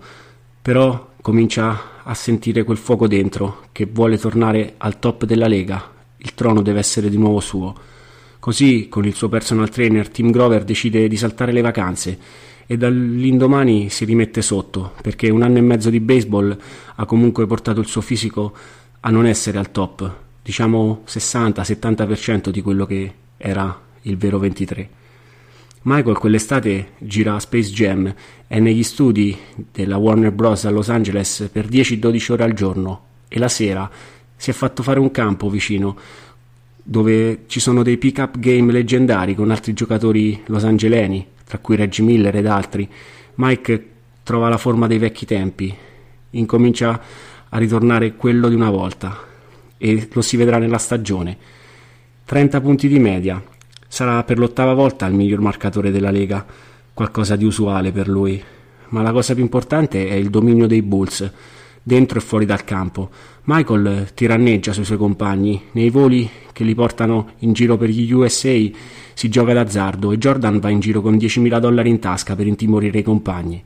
[0.62, 5.90] però comincia a sentire quel fuoco dentro che vuole tornare al top della Lega.
[6.18, 7.90] Il trono deve essere di nuovo suo
[8.42, 12.18] Così, con il suo personal trainer Tim Grover, decide di saltare le vacanze
[12.66, 16.58] e dall'indomani si rimette sotto, perché un anno e mezzo di baseball
[16.96, 18.52] ha comunque portato il suo fisico
[18.98, 20.12] a non essere al top,
[20.42, 24.88] diciamo 60-70% di quello che era il vero 23.
[25.82, 28.12] Michael quell'estate gira a Space Jam
[28.48, 29.38] è negli studi
[29.70, 30.64] della Warner Bros.
[30.64, 33.88] a Los Angeles per 10-12 ore al giorno e la sera
[34.34, 35.96] si è fatto fare un campo vicino
[36.82, 42.34] dove ci sono dei pick-up game leggendari con altri giocatori losangeleni, tra cui Reggie Miller
[42.34, 42.88] ed altri.
[43.34, 43.86] Mike
[44.22, 45.74] trova la forma dei vecchi tempi,
[46.30, 47.00] incomincia
[47.48, 49.16] a ritornare quello di una volta
[49.78, 51.36] e lo si vedrà nella stagione.
[52.24, 53.42] 30 punti di media,
[53.88, 56.44] sarà per l'ottava volta il miglior marcatore della Lega,
[56.94, 58.42] qualcosa di usuale per lui.
[58.88, 61.30] Ma la cosa più importante è il dominio dei Bulls,
[61.82, 63.10] dentro e fuori dal campo.
[63.44, 68.56] Michael tiranneggia sui suoi compagni, nei voli che li portano in giro per gli USA
[69.14, 72.98] si gioca d'azzardo e Jordan va in giro con 10.000 dollari in tasca per intimorire
[72.98, 73.62] i compagni.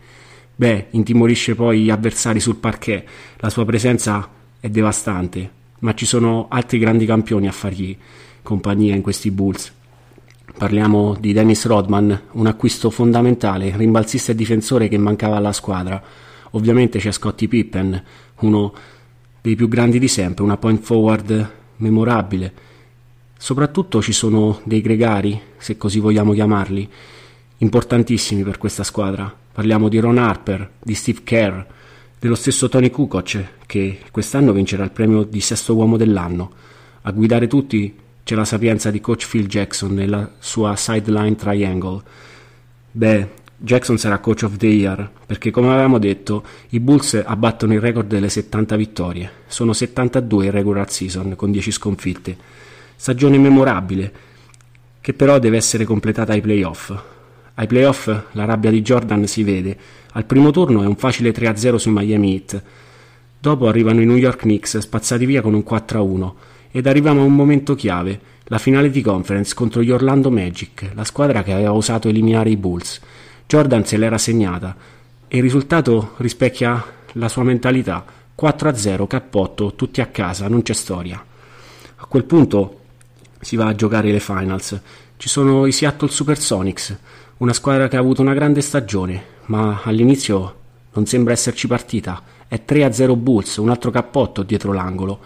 [0.55, 3.05] Beh, intimorisce poi gli avversari sul parquet,
[3.37, 5.51] la sua presenza è devastante,
[5.81, 7.97] ma ci sono altri grandi campioni a fargli
[8.43, 9.73] compagnia in questi Bulls.
[10.57, 16.03] Parliamo di Dennis Rodman, un acquisto fondamentale, rimbalzista e difensore che mancava alla squadra.
[16.57, 18.03] Ovviamente c'è Scottie Pippen,
[18.41, 18.73] uno
[19.43, 22.53] dei più grandi di sempre, una point forward memorabile.
[23.37, 26.89] Soprattutto ci sono dei gregari, se così vogliamo chiamarli,
[27.59, 29.31] importantissimi per questa squadra.
[29.53, 31.61] Parliamo di Ron Harper, di Steve Kerr,
[32.19, 36.53] dello stesso Tony Kukoc, che quest'anno vincerà il premio di sesto uomo dell'anno.
[37.03, 37.95] A guidare tutti
[38.25, 42.01] c'è la sapienza di coach Phil Jackson nella sua sideline triangle.
[42.93, 47.81] Beh, Jackson sarà coach of the year perché come avevamo detto i Bulls abbattono il
[47.81, 52.37] record delle 70 vittorie, sono 72 in regular season con 10 sconfitte.
[52.97, 54.13] Stagione memorabile
[55.01, 56.93] che però deve essere completata ai playoff.
[57.55, 59.77] Ai playoff la rabbia di Jordan si vede,
[60.13, 62.63] al primo turno è un facile 3-0 sui Miami Heat,
[63.39, 66.33] dopo arrivano i New York Knicks spazzati via con un 4-1
[66.71, 71.05] ed arriviamo a un momento chiave, la finale di conference contro gli Orlando Magic, la
[71.05, 73.01] squadra che aveva osato eliminare i Bulls.
[73.49, 74.75] Jordan se l'era segnata
[75.29, 78.05] e il risultato rispecchia la sua mentalità.
[78.37, 81.25] 4-0, cappotto, tutti a casa, non c'è storia.
[81.97, 82.81] A quel punto
[83.41, 84.81] si va a giocare le finals.
[85.17, 86.99] Ci sono i Seattle Supersonics,
[87.39, 90.57] una squadra che ha avuto una grande stagione, ma all'inizio
[90.95, 92.21] non sembra esserci partita.
[92.49, 95.21] È 3-0 Bulls, un altro cappotto dietro l'angolo.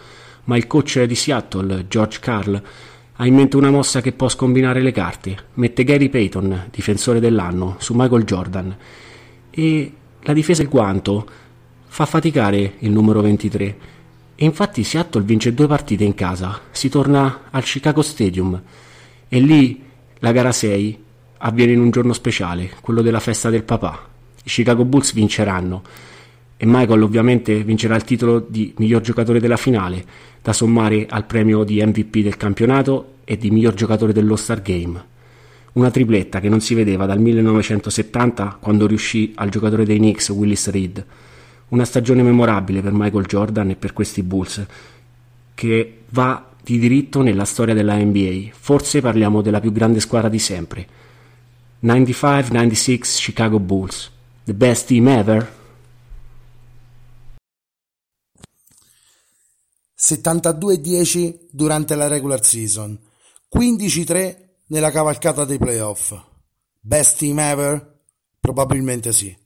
[0.45, 2.63] Ma il coach di Seattle, George Carl,
[3.21, 5.37] ha in mente una mossa che può scombinare le carte.
[5.55, 8.75] Mette Gary Payton, difensore dell'anno, su Michael Jordan.
[9.51, 9.93] E
[10.23, 11.29] la difesa del guanto
[11.85, 13.79] fa faticare il numero 23.
[14.37, 16.61] E infatti Seattle vince due partite in casa.
[16.71, 18.59] Si torna al Chicago Stadium.
[19.29, 19.85] E lì
[20.21, 21.05] la gara 6
[21.41, 24.09] avviene in un giorno speciale, quello della festa del papà.
[24.45, 25.83] I Chicago Bulls vinceranno
[26.63, 30.05] e Michael ovviamente vincerà il titolo di miglior giocatore della finale,
[30.43, 35.03] da sommare al premio di MVP del campionato e di miglior giocatore dell'All-Star Game.
[35.73, 40.69] Una tripletta che non si vedeva dal 1970 quando riuscì al giocatore dei Knicks Willis
[40.69, 41.03] Reed.
[41.69, 44.63] Una stagione memorabile per Michael Jordan e per questi Bulls,
[45.55, 48.51] che va di diritto nella storia della NBA.
[48.53, 50.87] Forse parliamo della più grande squadra di sempre.
[51.83, 54.11] 95-96 Chicago Bulls.
[54.45, 55.59] The best team ever?
[60.01, 62.99] 72-10 durante la regular season,
[63.55, 64.37] 15-3
[64.69, 66.19] nella cavalcata dei playoff.
[66.81, 67.99] Best team ever?
[68.41, 69.37] Probabilmente sì.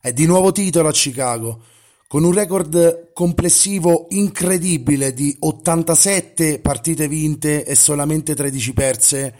[0.00, 1.64] È di nuovo titolo a Chicago,
[2.08, 9.34] con un record complessivo incredibile di 87 partite vinte e solamente 13 perse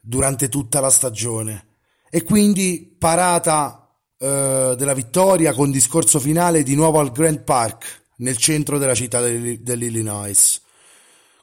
[0.00, 1.66] durante tutta la stagione.
[2.08, 8.36] E quindi parata eh, della vittoria con discorso finale di nuovo al Grand Park nel
[8.36, 10.60] centro della città dell'Illinois.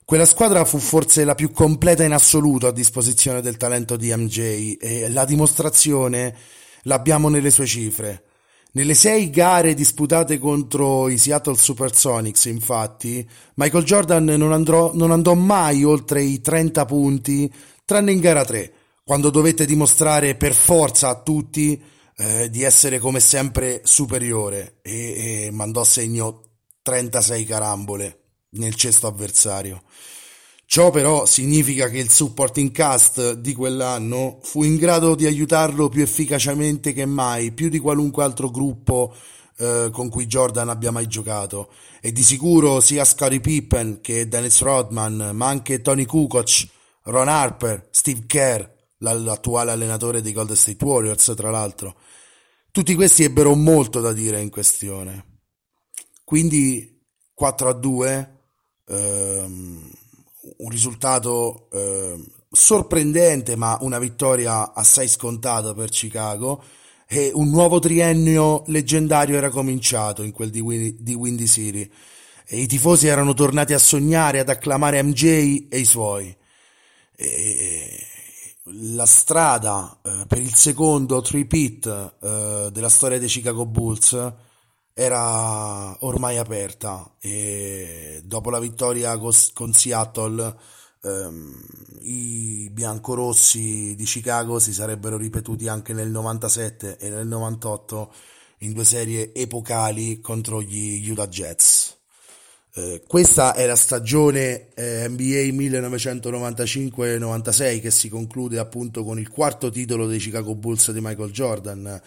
[0.03, 4.77] Quella squadra fu forse la più completa in assoluto a disposizione del talento di MJ
[4.79, 6.35] e la dimostrazione
[6.83, 8.23] l'abbiamo nelle sue cifre.
[8.71, 15.33] Nelle sei gare disputate contro i Seattle Supersonics, infatti, Michael Jordan non, andrò, non andò
[15.33, 17.51] mai oltre i 30 punti,
[17.83, 18.73] tranne in gara 3,
[19.03, 21.81] quando dovette dimostrare per forza a tutti
[22.15, 26.48] eh, di essere come sempre superiore e, e mandò segno
[26.81, 28.19] 36 carambole
[28.51, 29.81] nel cesto avversario.
[30.65, 36.03] Ciò però significa che il supporting cast di quell'anno fu in grado di aiutarlo più
[36.03, 39.15] efficacemente che mai, più di qualunque altro gruppo
[39.57, 41.71] eh, con cui Jordan abbia mai giocato.
[41.99, 46.67] E di sicuro sia Scottie Pippen che Dennis Rodman, ma anche Tony Kukoc,
[47.05, 48.63] Ron Harper, Steve Kerr,
[48.99, 51.95] l'attuale allenatore dei Golden State Warriors, tra l'altro.
[52.71, 55.28] Tutti questi ebbero molto da dire in questione.
[56.29, 57.01] Quindi
[57.33, 58.39] 4 a 2,
[58.85, 59.91] ehm,
[60.57, 66.63] un risultato eh, sorprendente, ma una vittoria assai scontata per Chicago.
[67.07, 71.89] E un nuovo triennio leggendario era cominciato in quel di, Windy, di Windy City.
[72.45, 76.37] E i tifosi erano tornati a sognare, ad acclamare MJ e i suoi.
[77.15, 78.05] E
[78.65, 84.47] la strada eh, per il secondo three-peat eh, della storia dei Chicago Bulls
[84.99, 90.53] era ormai aperta e dopo la vittoria con Seattle
[91.03, 91.63] ehm,
[92.01, 98.13] i biancorossi di Chicago si sarebbero ripetuti anche nel 97 e nel 98
[98.57, 101.95] in due serie epocali contro gli Utah Jets.
[102.73, 109.71] Eh, questa è la stagione eh, NBA 1995-96 che si conclude appunto con il quarto
[109.71, 112.01] titolo dei Chicago Bulls di Michael Jordan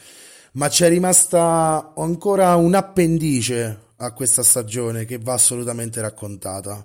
[0.53, 6.85] ma c'è rimasta ancora un appendice a questa stagione che va assolutamente raccontata.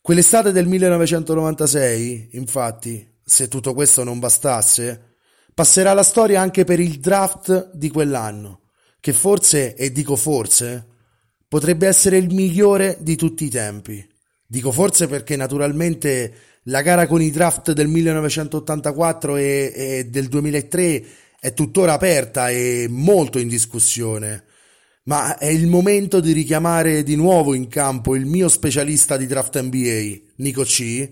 [0.00, 5.16] Quell'estate del 1996, infatti, se tutto questo non bastasse,
[5.52, 8.60] passerà la storia anche per il draft di quell'anno,
[8.98, 10.86] che forse, e dico forse,
[11.46, 14.08] potrebbe essere il migliore di tutti i tempi.
[14.46, 21.06] Dico forse perché naturalmente La gara con i draft del 1984 e, e del 2003
[21.40, 24.44] è tuttora aperta e molto in discussione.
[25.04, 29.58] Ma è il momento di richiamare di nuovo in campo il mio specialista di draft
[29.58, 31.08] NBA, Nico C,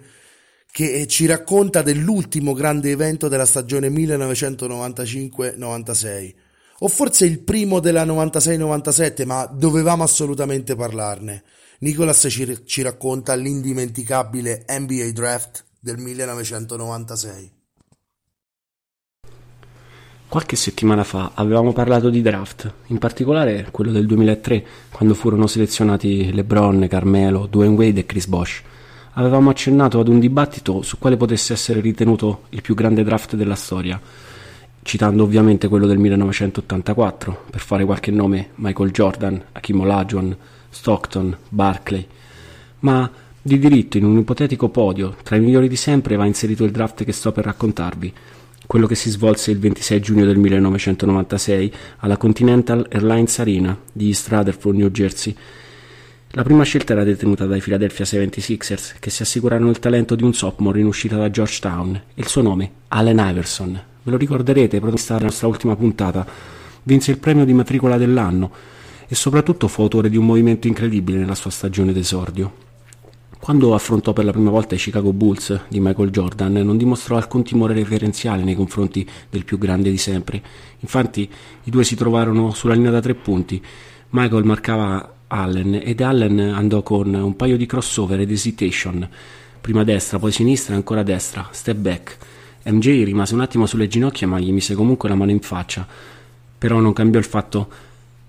[0.70, 6.34] che ci racconta dell'ultimo grande evento della stagione 1995-96
[6.80, 11.42] o forse il primo della 96-97, ma dovevamo assolutamente parlarne.
[11.80, 17.57] Nicolas ci, ci racconta l'indimenticabile NBA Draft del 1996.
[20.28, 26.32] Qualche settimana fa avevamo parlato di draft, in particolare quello del 2003, quando furono selezionati
[26.32, 28.62] LeBron, Carmelo, Dwayne Wade e Chris Bosh.
[29.14, 33.54] Avevamo accennato ad un dibattito su quale potesse essere ritenuto il più grande draft della
[33.54, 34.00] storia
[34.88, 40.34] citando ovviamente quello del 1984, per fare qualche nome Michael Jordan, Hakim Olajuwon,
[40.70, 42.06] Stockton, Barclay,
[42.78, 43.10] ma
[43.42, 47.04] di diritto in un ipotetico podio tra i migliori di sempre va inserito il draft
[47.04, 48.12] che sto per raccontarvi,
[48.68, 54.28] quello che si svolse il 26 giugno del 1996 alla Continental Airlines Arena di East
[54.28, 55.34] Rutherford, New Jersey.
[56.32, 60.34] La prima scelta era detenuta dai Philadelphia 76ers, che si assicurarono il talento di un
[60.34, 65.14] sophomore in uscita da Georgetown e il suo nome, Allen Iverson, ve lo ricorderete, protagonista
[65.14, 66.26] della nostra ultima puntata,
[66.82, 68.50] vinse il premio di matricola dell'anno
[69.08, 72.67] e soprattutto fu autore di un movimento incredibile nella sua stagione d'esordio.
[73.48, 77.42] Quando affrontò per la prima volta i Chicago Bulls di Michael Jordan, non dimostrò alcun
[77.42, 80.42] timore reverenziale nei confronti del più grande di sempre.
[80.80, 81.26] Infatti,
[81.64, 83.58] i due si trovarono sulla linea da tre punti.
[84.10, 89.08] Michael marcava Allen ed Allen andò con un paio di crossover ed hesitation,
[89.62, 92.18] prima destra, poi sinistra e ancora destra, step back
[92.64, 95.86] MJ rimase un attimo sulle ginocchia ma gli mise comunque la mano in faccia.
[96.58, 97.66] Però non cambiò il fatto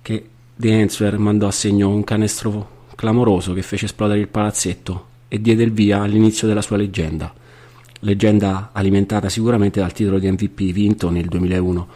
[0.01, 5.39] che The Answer mandò a segno un canestro clamoroso che fece esplodere il palazzetto e
[5.39, 7.33] diede il via all'inizio della sua leggenda.
[8.01, 11.87] Leggenda alimentata sicuramente dal titolo di MVP vinto nel 2001.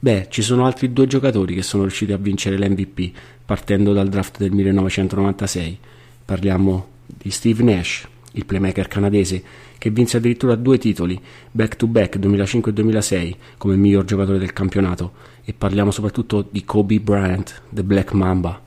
[0.00, 3.10] Beh, ci sono altri due giocatori che sono riusciti a vincere l'MVP
[3.44, 5.78] partendo dal draft del 1996.
[6.24, 9.42] Parliamo di Steve Nash, il playmaker canadese,
[9.78, 11.18] che vinse addirittura due titoli,
[11.50, 15.12] back to back 2005 e 2006, come miglior giocatore del campionato,
[15.44, 18.60] e parliamo soprattutto di Kobe Bryant, The Black Mamba.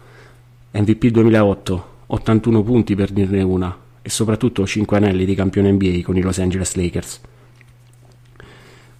[0.71, 3.75] MVP 2008, 81 punti per dirne una,
[4.07, 7.19] e soprattutto 5 anelli di campione NBA con i Los Angeles Lakers.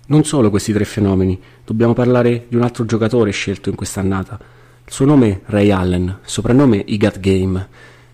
[0.08, 4.38] Non solo questi tre fenomeni, dobbiamo parlare di un altro giocatore scelto in quest'annata.
[4.86, 7.68] Il suo nome è Ray Allen, soprannome Igat Game,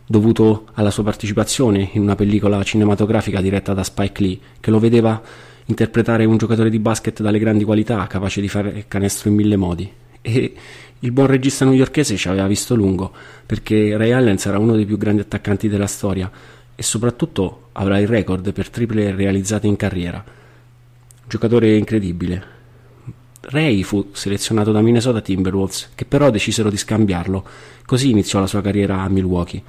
[0.06, 5.20] dovuto alla sua partecipazione in una pellicola cinematografica diretta da Spike Lee, che lo vedeva
[5.66, 9.92] interpretare un giocatore di basket dalle grandi qualità, capace di fare canestro in mille modi.
[10.22, 10.54] E
[11.00, 13.12] il buon regista newyorkese ci aveva visto lungo,
[13.48, 16.32] perché Ray Allen sarà uno dei più grandi attaccanti della storia
[16.76, 20.24] e soprattutto avrà il record per triple realizzate in carriera.
[21.28, 22.52] Giocatore incredibile.
[23.42, 27.46] Ray fu selezionato da Minnesota Timberwolves, che però decisero di scambiarlo,
[27.86, 29.62] così iniziò la sua carriera a Milwaukee.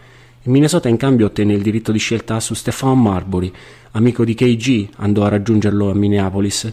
[0.43, 3.51] Il Minnesota in cambio ottenne il diritto di scelta su Stefan Marbury,
[3.93, 6.73] amico di KG, andò a raggiungerlo a Minneapolis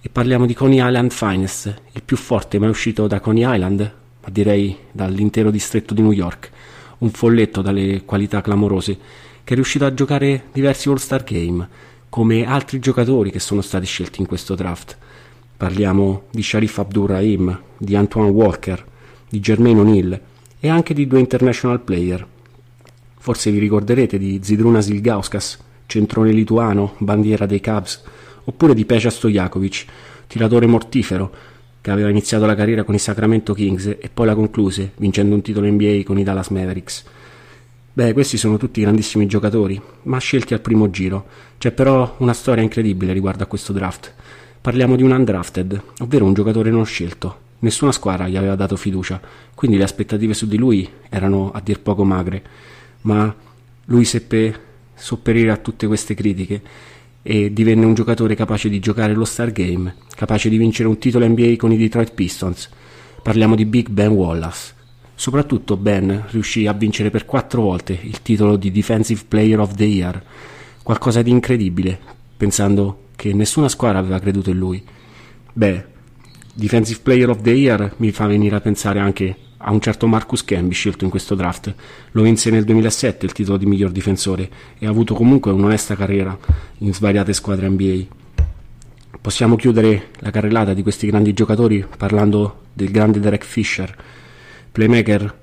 [0.00, 3.80] e parliamo di Coney Island Finest, il più forte mai uscito da Coney Island,
[4.22, 6.50] ma direi dall'intero distretto di New York,
[6.98, 8.98] un folletto dalle qualità clamorose,
[9.44, 11.68] che è riuscito a giocare diversi All-Star Game,
[12.08, 14.96] come altri giocatori che sono stati scelti in questo draft.
[15.56, 18.84] Parliamo di Sharif Abdur-Rahim, di Antoine Walker,
[19.28, 20.20] di Jermaine O'Neill
[20.60, 22.26] e anche di due international player,
[23.22, 28.02] Forse vi ricorderete di Zidrunas Ilgauskas, centrone lituano, bandiera dei Cubs,
[28.42, 29.84] oppure di Peja Stojakovic,
[30.26, 31.32] tiratore mortifero,
[31.80, 35.40] che aveva iniziato la carriera con i Sacramento Kings e poi la concluse vincendo un
[35.40, 37.04] titolo NBA con i Dallas Mavericks.
[37.94, 41.26] Beh, questi sono tutti grandissimi giocatori, ma scelti al primo giro.
[41.58, 44.12] C'è però una storia incredibile riguardo a questo draft.
[44.60, 47.40] Parliamo di un undrafted, ovvero un giocatore non scelto.
[47.60, 49.20] Nessuna squadra gli aveva dato fiducia,
[49.54, 52.70] quindi le aspettative su di lui erano a dir poco magre
[53.02, 53.34] ma
[53.86, 56.62] lui seppe sopperire a tutte queste critiche
[57.22, 61.26] e divenne un giocatore capace di giocare lo Star Game, capace di vincere un titolo
[61.26, 62.68] NBA con i Detroit Pistons.
[63.22, 64.74] Parliamo di Big Ben Wallace.
[65.22, 69.84] Soprattutto Ben riuscì a vincere per quattro volte il titolo di Defensive Player of the
[69.84, 70.20] Year,
[70.82, 71.96] qualcosa di incredibile,
[72.36, 74.82] pensando che nessuna squadra aveva creduto in lui.
[75.52, 75.84] Beh,
[76.52, 80.44] Defensive Player of the Year mi fa venire a pensare anche a un certo Marcus
[80.44, 81.72] Camby scelto in questo draft.
[82.10, 86.36] Lo vinse nel 2007 il titolo di miglior difensore e ha avuto comunque un'onesta carriera
[86.78, 88.06] in svariate squadre NBA.
[89.20, 93.96] Possiamo chiudere la carrellata di questi grandi giocatori parlando del grande Derek Fisher,
[94.72, 95.40] playmaker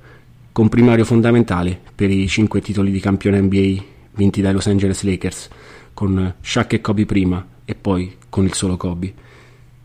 [0.52, 3.84] comprimario fondamentale per i cinque titoli di campione NBA
[4.16, 5.48] vinti dai Los Angeles Lakers,
[5.94, 9.14] con Shaq e Kobe prima e poi con il solo Kobe.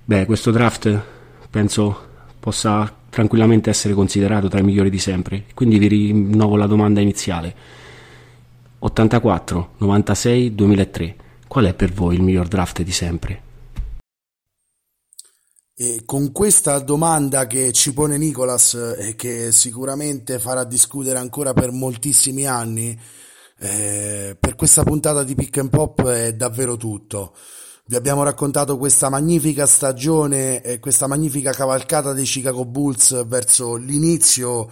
[0.05, 1.03] Beh, questo draft
[1.49, 7.01] penso possa tranquillamente essere considerato tra i migliori di sempre, quindi vi rinnovo la domanda
[7.01, 7.55] iniziale.
[8.81, 11.17] 84, 96, 2003.
[11.47, 13.41] Qual è per voi il miglior draft di sempre?
[15.77, 21.73] E con questa domanda che ci pone Nicolas e che sicuramente farà discutere ancora per
[21.73, 22.97] moltissimi anni,
[23.59, 27.35] eh, per questa puntata di Pick and Pop è davvero tutto.
[27.87, 34.71] Vi abbiamo raccontato questa magnifica stagione e questa magnifica cavalcata dei Chicago Bulls verso l'inizio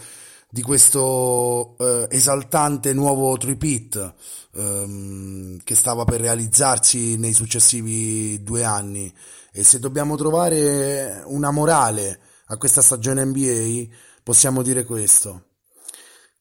[0.48, 4.14] di questo eh, esaltante nuovo tripit
[4.55, 9.12] ehm, che stava per realizzarsi nei successivi due anni.
[9.55, 15.48] E se dobbiamo trovare una morale a questa stagione NBA, possiamo dire questo.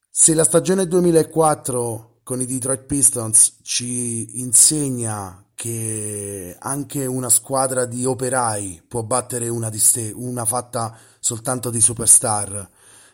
[0.09, 8.05] Se la stagione 2004 con i Detroit Pistons ci insegna che anche una squadra di
[8.05, 12.69] operai può battere una, ste- una fatta soltanto di superstar,